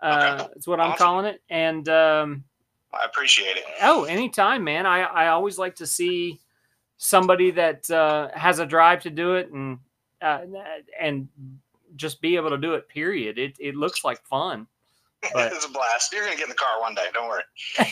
[0.00, 0.48] uh Okay.
[0.54, 2.44] that's what i'm calling it and um
[2.92, 3.64] I appreciate it.
[3.82, 4.86] Oh, anytime, man.
[4.86, 6.40] I, I always like to see
[6.96, 9.78] somebody that uh, has a drive to do it and
[10.22, 10.40] uh,
[10.98, 11.28] and
[11.96, 12.88] just be able to do it.
[12.88, 13.38] Period.
[13.38, 14.66] It it looks like fun.
[15.34, 16.12] But- it's a blast.
[16.12, 17.06] You're gonna get in the car one day.
[17.12, 17.42] Don't worry.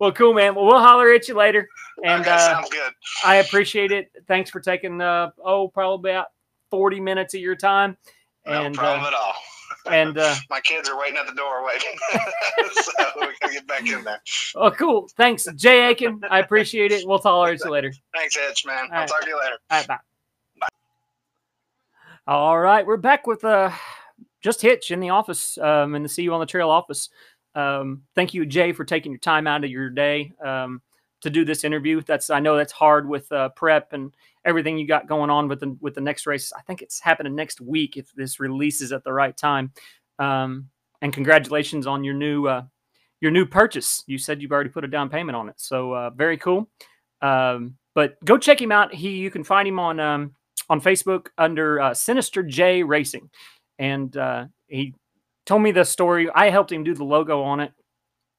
[0.00, 0.54] Well, cool, man.
[0.54, 1.68] Well, we'll holler at you later.
[2.04, 2.92] And okay, uh, sounds good.
[3.24, 4.10] I appreciate it.
[4.28, 6.26] Thanks for taking uh, oh probably about
[6.70, 7.96] forty minutes of your time.
[8.46, 9.34] No And problem uh, at all.
[9.90, 11.90] and uh, My kids are waiting at the door waiting,
[12.72, 14.22] so we can get back in there.
[14.54, 15.08] oh, cool.
[15.16, 16.20] Thanks, Jay Aiken.
[16.30, 17.04] I appreciate it.
[17.06, 17.92] We'll holler at you later.
[18.14, 18.84] Thanks, Edge, man.
[18.92, 19.08] I'll right.
[19.08, 19.56] talk to you later.
[19.70, 19.98] All right, bye.
[22.28, 23.72] All right, we're back with uh,
[24.42, 27.08] just Hitch in the office, um, in the See You on the Trail office.
[27.54, 30.80] Um, thank you, Jay, for taking your time out of your day um,
[31.22, 32.00] to do this interview.
[32.02, 34.14] That's I know that's hard with uh, prep and
[34.44, 36.52] everything you got going on with the with the next race.
[36.56, 39.72] I think it's happening next week if this releases at the right time.
[40.18, 40.68] Um,
[41.02, 42.62] and congratulations on your new uh,
[43.20, 44.04] your new purchase.
[44.06, 46.68] You said you've already put a down payment on it, so uh, very cool.
[47.20, 48.94] Um, but go check him out.
[48.94, 50.34] He you can find him on um,
[50.70, 53.28] on Facebook under uh, Sinister J Racing,
[53.78, 54.94] and uh, he
[55.46, 56.28] told me the story.
[56.34, 57.72] I helped him do the logo on it,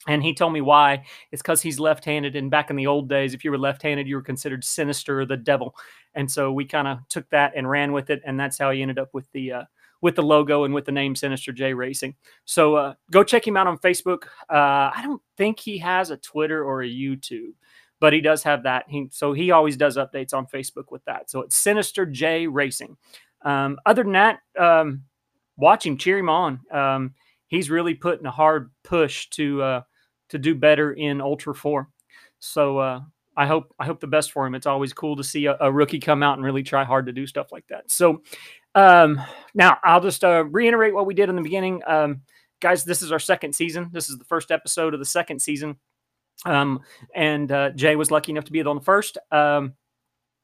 [0.07, 1.05] and he told me why.
[1.31, 4.15] It's because he's left-handed, and back in the old days, if you were left-handed, you
[4.15, 5.75] were considered sinister or the devil.
[6.15, 8.81] And so we kind of took that and ran with it, and that's how he
[8.81, 9.63] ended up with the uh,
[10.01, 12.15] with the logo and with the name Sinister J Racing.
[12.45, 14.23] So uh, go check him out on Facebook.
[14.49, 17.53] Uh, I don't think he has a Twitter or a YouTube
[17.99, 18.85] but he does have that.
[18.87, 21.29] He so he always does updates on Facebook with that.
[21.29, 22.97] So it's Sinister J Racing.
[23.43, 25.03] Um, other than that, um,
[25.59, 26.59] watch him, cheer him on.
[26.71, 27.13] Um,
[27.47, 29.81] he's really putting a hard push to uh,
[30.29, 31.89] to do better in Ultra Four.
[32.39, 33.01] So uh,
[33.35, 34.55] I hope I hope the best for him.
[34.55, 37.11] It's always cool to see a, a rookie come out and really try hard to
[37.11, 37.91] do stuff like that.
[37.91, 38.21] So
[38.75, 39.21] um,
[39.53, 41.81] now I'll just uh, reiterate what we did in the beginning.
[41.85, 42.21] Um,
[42.59, 43.89] guys, this is our second season.
[43.91, 45.77] This is the first episode of the second season.
[46.45, 46.81] Um,
[47.15, 49.17] and uh, Jay was lucky enough to be on the first.
[49.31, 49.73] Um,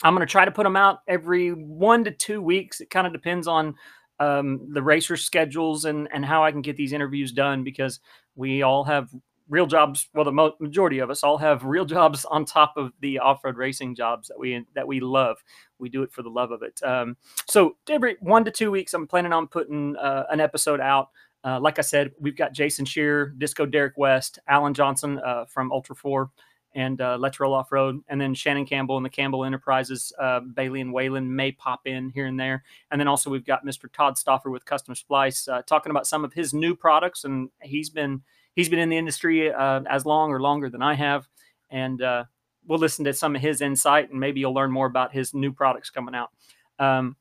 [0.04, 2.82] I'm going to try to put them out every one to two weeks.
[2.82, 3.76] It kind of depends on
[4.20, 8.00] um, the racer schedules and and how I can get these interviews done because
[8.36, 9.10] we all have
[9.50, 10.10] real jobs.
[10.14, 13.58] Well, the mo- majority of us all have real jobs on top of the off-road
[13.58, 15.38] racing jobs that we that we love.
[15.80, 16.82] We do it for the love of it.
[16.84, 21.10] Um, so every one to two weeks, I'm planning on putting uh, an episode out.
[21.44, 25.72] Uh, like I said, we've got Jason Scherer, Disco Derek West, Alan Johnson uh, from
[25.72, 26.32] Ultra 4,
[26.76, 28.02] and uh, Let's Roll Off Road.
[28.10, 32.10] And then Shannon Campbell and the Campbell Enterprises, uh, Bailey and Wayland may pop in
[32.10, 32.64] here and there.
[32.92, 33.92] And then also we've got Mr.
[33.92, 37.24] Todd Stoffer with Custom Splice uh, talking about some of his new products.
[37.24, 38.22] And he's been
[38.56, 41.28] he's been in the industry uh, as long or longer than I have.
[41.70, 42.26] And uh,
[42.68, 45.54] we'll listen to some of his insight and maybe you'll learn more about his new
[45.54, 46.30] products coming out.
[46.78, 47.16] Um,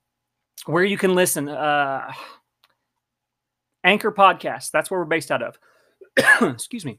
[0.66, 1.48] where you can listen.
[1.48, 2.12] Uh,
[3.84, 4.70] Anchor Podcast.
[4.72, 5.58] That's where we're based out of.
[6.54, 6.98] Excuse me.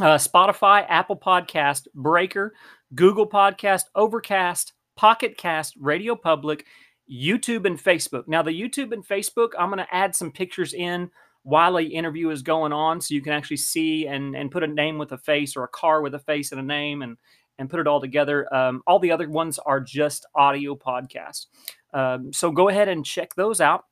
[0.00, 2.54] Uh, Spotify, Apple Podcast, Breaker,
[2.94, 6.66] Google Podcast, Overcast, Pocket Cast, Radio Public,
[7.10, 8.28] YouTube, and Facebook.
[8.28, 11.10] Now, the YouTube and Facebook, I'm going to add some pictures in
[11.42, 14.66] while the interview is going on so you can actually see and, and put a
[14.66, 17.16] name with a face or a car with a face and a name and,
[17.58, 18.52] and put it all together.
[18.54, 21.46] Um, all the other ones are just audio podcasts.
[21.92, 23.84] Um, so go ahead and check those out.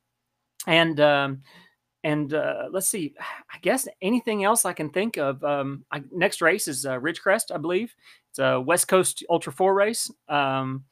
[0.67, 1.43] And um,
[2.07, 3.15] and uh, let's see,
[3.53, 5.43] I guess anything else I can think of.
[5.43, 7.95] Um, I, next race is uh, Ridgecrest, I believe.
[8.31, 10.11] It's a West Coast Ultra Four race.
[10.29, 10.85] Um,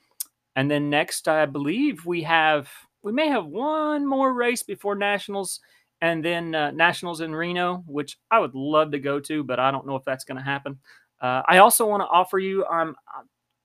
[0.57, 2.69] and then next, I believe we have
[3.03, 5.61] we may have one more race before nationals,
[6.01, 9.71] and then uh, nationals in Reno, which I would love to go to, but I
[9.71, 10.79] don't know if that's going to happen.
[11.21, 12.65] Uh, I also want to offer you.
[12.67, 12.97] I'm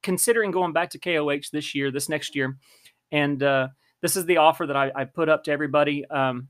[0.03, 2.57] considering going back to KOH this year, this next year,
[3.11, 3.69] and uh,
[4.01, 6.05] this is the offer that I, I put up to everybody.
[6.09, 6.47] Um,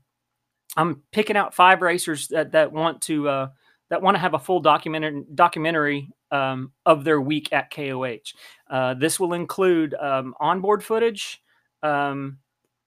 [0.76, 3.48] I'm picking out five racers that that want to uh,
[3.90, 8.32] that want to have a full documentary documentary um, of their week at KOH.
[8.68, 11.42] Uh, this will include um, onboard footage,
[11.82, 12.38] um,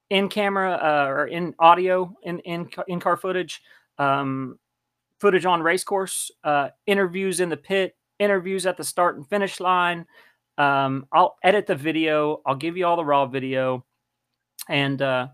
[0.09, 3.61] in camera uh, or in audio, in in in car footage,
[3.97, 4.57] um,
[5.19, 10.05] footage on racecourse, uh, interviews in the pit, interviews at the start and finish line.
[10.57, 12.41] Um, I'll edit the video.
[12.45, 13.86] I'll give you all the raw video,
[14.69, 15.27] and uh,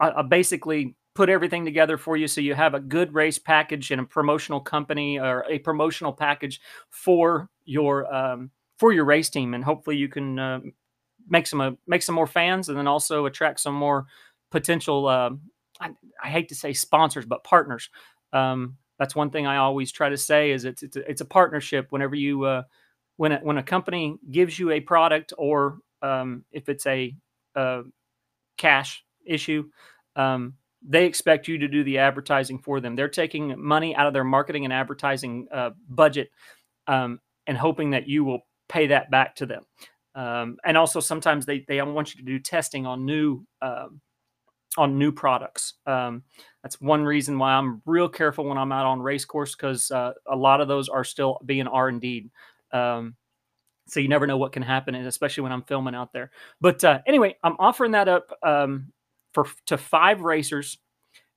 [0.00, 3.90] I, I'll basically put everything together for you so you have a good race package
[3.90, 6.60] and a promotional company or a promotional package
[6.90, 10.60] for your um, for your race team and hopefully you can uh,
[11.28, 14.06] make some uh, make some more fans and then also attract some more
[14.50, 15.30] potential uh,
[15.80, 15.90] I,
[16.22, 17.90] I, hate to say sponsors but partners.
[18.32, 21.26] Um, that's one thing I always try to say is it's it's a, it's a
[21.26, 21.86] partnership.
[21.90, 22.62] Whenever you uh,
[23.16, 27.14] when a, when a company gives you a product or um, if it's a,
[27.56, 27.82] uh,
[28.56, 29.64] cash issue
[30.16, 30.54] um,
[30.86, 32.94] they expect you to do the advertising for them.
[32.94, 36.30] They're taking money out of their marketing and advertising uh, budget
[36.86, 39.64] um, and hoping that you will pay that back to them.
[40.14, 43.86] Um, and also, sometimes they they want you to do testing on new uh,
[44.76, 45.74] on new products.
[45.86, 46.22] Um,
[46.62, 50.12] that's one reason why I'm real careful when I'm out on race course because uh,
[50.28, 52.30] a lot of those are still being R and D.
[52.72, 53.16] Um,
[53.86, 56.30] so you never know what can happen, and especially when I'm filming out there.
[56.60, 58.92] But uh, anyway, I'm offering that up um,
[59.34, 60.78] for to five racers.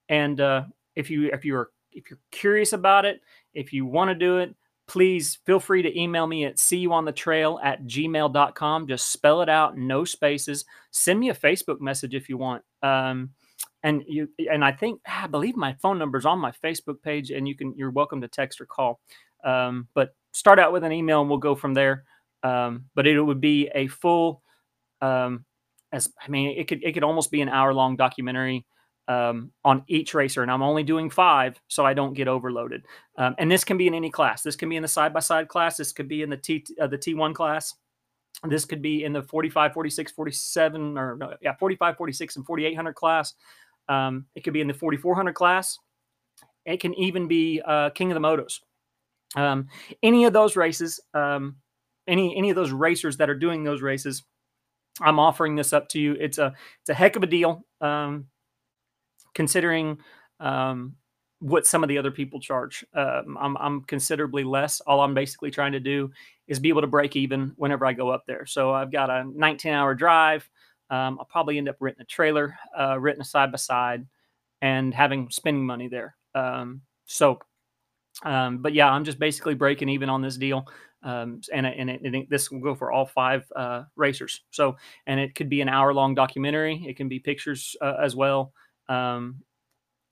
[0.07, 0.63] And uh,
[0.95, 3.21] if you if you're if you're curious about it,
[3.53, 4.55] if you want to do it,
[4.87, 8.87] please feel free to email me at see you on the trail at gmail.com.
[8.87, 10.63] Just spell it out, no spaces.
[10.91, 12.63] Send me a Facebook message if you want.
[12.81, 13.31] Um,
[13.83, 17.31] and you and I think I believe my phone number is on my Facebook page,
[17.31, 18.99] and you can you're welcome to text or call.
[19.43, 22.03] Um, but start out with an email, and we'll go from there.
[22.43, 24.41] Um, but it would be a full
[25.01, 25.45] um,
[25.91, 28.65] as I mean, it could it could almost be an hour long documentary
[29.07, 32.85] um, on each racer, and I'm only doing five, so I don't get overloaded.
[33.17, 34.41] Um, and this can be in any class.
[34.41, 35.77] This can be in the side by side class.
[35.77, 37.73] This could be in the T uh, the T1 class.
[38.43, 42.93] This could be in the 45, 46, 47, or no, yeah, 45, 46, and 4800
[42.93, 43.33] class.
[43.89, 45.79] Um, it could be in the 4400 class.
[46.65, 48.59] It can even be uh, King of the Motos.
[49.35, 49.67] Um,
[50.03, 51.55] any of those races, um,
[52.07, 54.23] any any of those racers that are doing those races
[55.01, 56.13] I'm offering this up to you.
[56.13, 58.27] It's a it's a heck of a deal, um,
[59.33, 59.97] considering
[60.39, 60.95] um,
[61.39, 62.85] what some of the other people charge.
[62.93, 64.81] Um, I'm, I'm considerably less.
[64.81, 66.11] All I'm basically trying to do
[66.47, 68.45] is be able to break even whenever I go up there.
[68.45, 70.49] So I've got a 19 hour drive.
[70.89, 74.05] Um, I'll probably end up renting a trailer, uh, renting a side by side,
[74.61, 76.15] and having spending money there.
[76.33, 77.39] Um, so,
[78.23, 80.65] um, but yeah, I'm just basically breaking even on this deal
[81.07, 84.41] um, and and, it, it, this will go for all five uh, racers.
[84.51, 86.83] So, and it could be an hour long documentary.
[86.85, 88.51] It can be pictures uh, as well.
[88.89, 89.37] Um,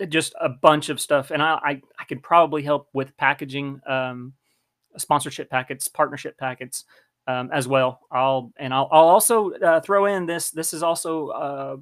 [0.08, 4.34] just a bunch of stuff, and I, I, I could probably help with packaging, um,
[4.98, 6.86] sponsorship packets, partnership packets
[7.28, 8.00] um, as well.
[8.10, 10.52] I'll and I'll, I'll also uh, throw in this.
[10.52, 11.78] This is also uh,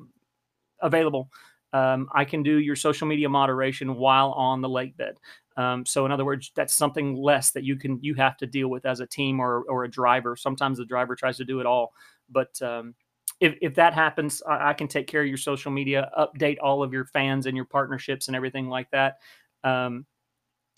[0.82, 1.30] available.
[1.72, 5.16] Um, I can do your social media moderation while on the lake bed.
[5.56, 8.70] Um, so in other words, that's something less that you can you have to deal
[8.70, 10.36] with as a team or or a driver.
[10.36, 11.94] Sometimes the driver tries to do it all,
[12.30, 12.96] but um,
[13.40, 16.82] if if that happens, I, I, can take care of your social media, update all
[16.82, 19.20] of your fans and your partnerships and everything like that.
[19.64, 20.06] Um,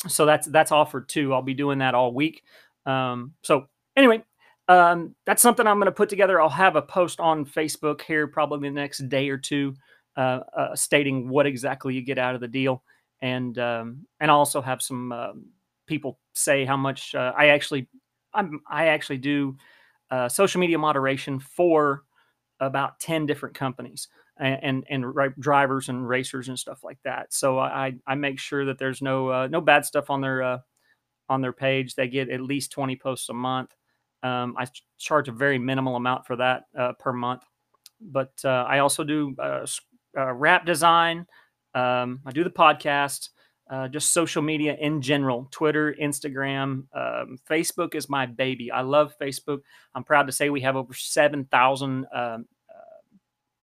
[0.07, 1.33] so that's that's offered too.
[1.33, 2.43] I'll be doing that all week.
[2.85, 4.23] Um, so anyway,
[4.67, 6.41] um, that's something I'm going to put together.
[6.41, 9.73] I'll have a post on Facebook here probably the next day or two,
[10.17, 12.83] uh, uh, stating what exactly you get out of the deal
[13.21, 15.33] and um, and also have some uh,
[15.87, 17.87] people say how much uh, I actually
[18.33, 19.57] I'm, I actually do
[20.11, 22.03] uh, social media moderation for
[22.59, 24.07] about ten different companies
[24.37, 27.33] and and, and drivers and racers and stuff like that.
[27.33, 30.59] So I I make sure that there's no uh, no bad stuff on their uh,
[31.29, 31.95] on their page.
[31.95, 33.75] They get at least twenty posts a month.
[34.23, 37.43] Um, I charge a very minimal amount for that uh, per month,
[38.01, 39.35] but I also do
[40.15, 41.25] wrap design.
[41.75, 43.29] Um, I do the podcast,
[43.69, 48.71] uh, just social media in general Twitter, Instagram, um, Facebook is my baby.
[48.71, 49.59] I love Facebook.
[49.93, 52.43] I'm proud to say we have over 7,000 um, uh,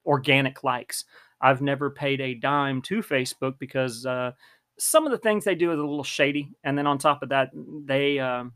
[0.04, 1.04] organic likes.
[1.40, 4.32] I've never paid a dime to Facebook because uh,
[4.78, 7.30] some of the things they do is a little shady, and then on top of
[7.30, 8.52] that, they um,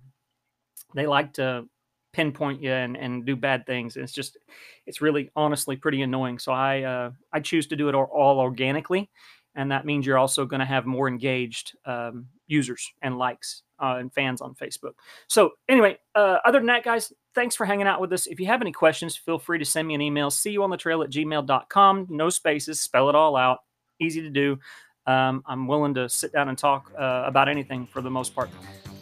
[0.95, 1.65] they like to
[2.13, 3.97] pinpoint you and, and do bad things.
[3.97, 4.39] And it's just,
[4.87, 6.39] it's really honestly pretty annoying.
[6.39, 9.11] So I uh, I choose to do it all, all organically,
[9.57, 13.97] and that means you're also going to have more engaged um, users and likes uh,
[13.99, 14.93] and fans on Facebook.
[15.27, 18.27] So anyway, uh, other than that, guys, thanks for hanging out with us.
[18.27, 20.31] If you have any questions, feel free to send me an email.
[20.31, 22.07] See you on the trail at gmail.com.
[22.11, 23.59] No spaces, spell it all out.
[23.99, 24.59] Easy to do.
[25.07, 28.51] Um, I'm willing to sit down and talk uh, about anything for the most part.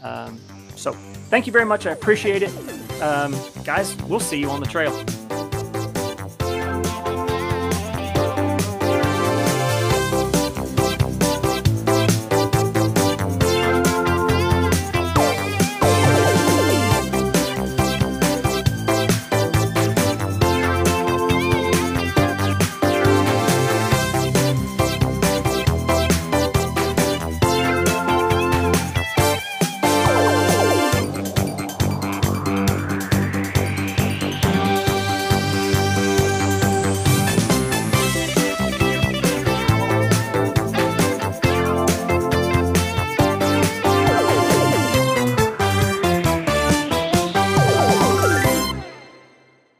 [0.02, 0.38] Um,
[0.76, 1.86] so thank you very much.
[1.86, 2.52] I appreciate it.
[3.02, 3.34] Um,
[3.64, 4.92] guys, we'll see you on the trail.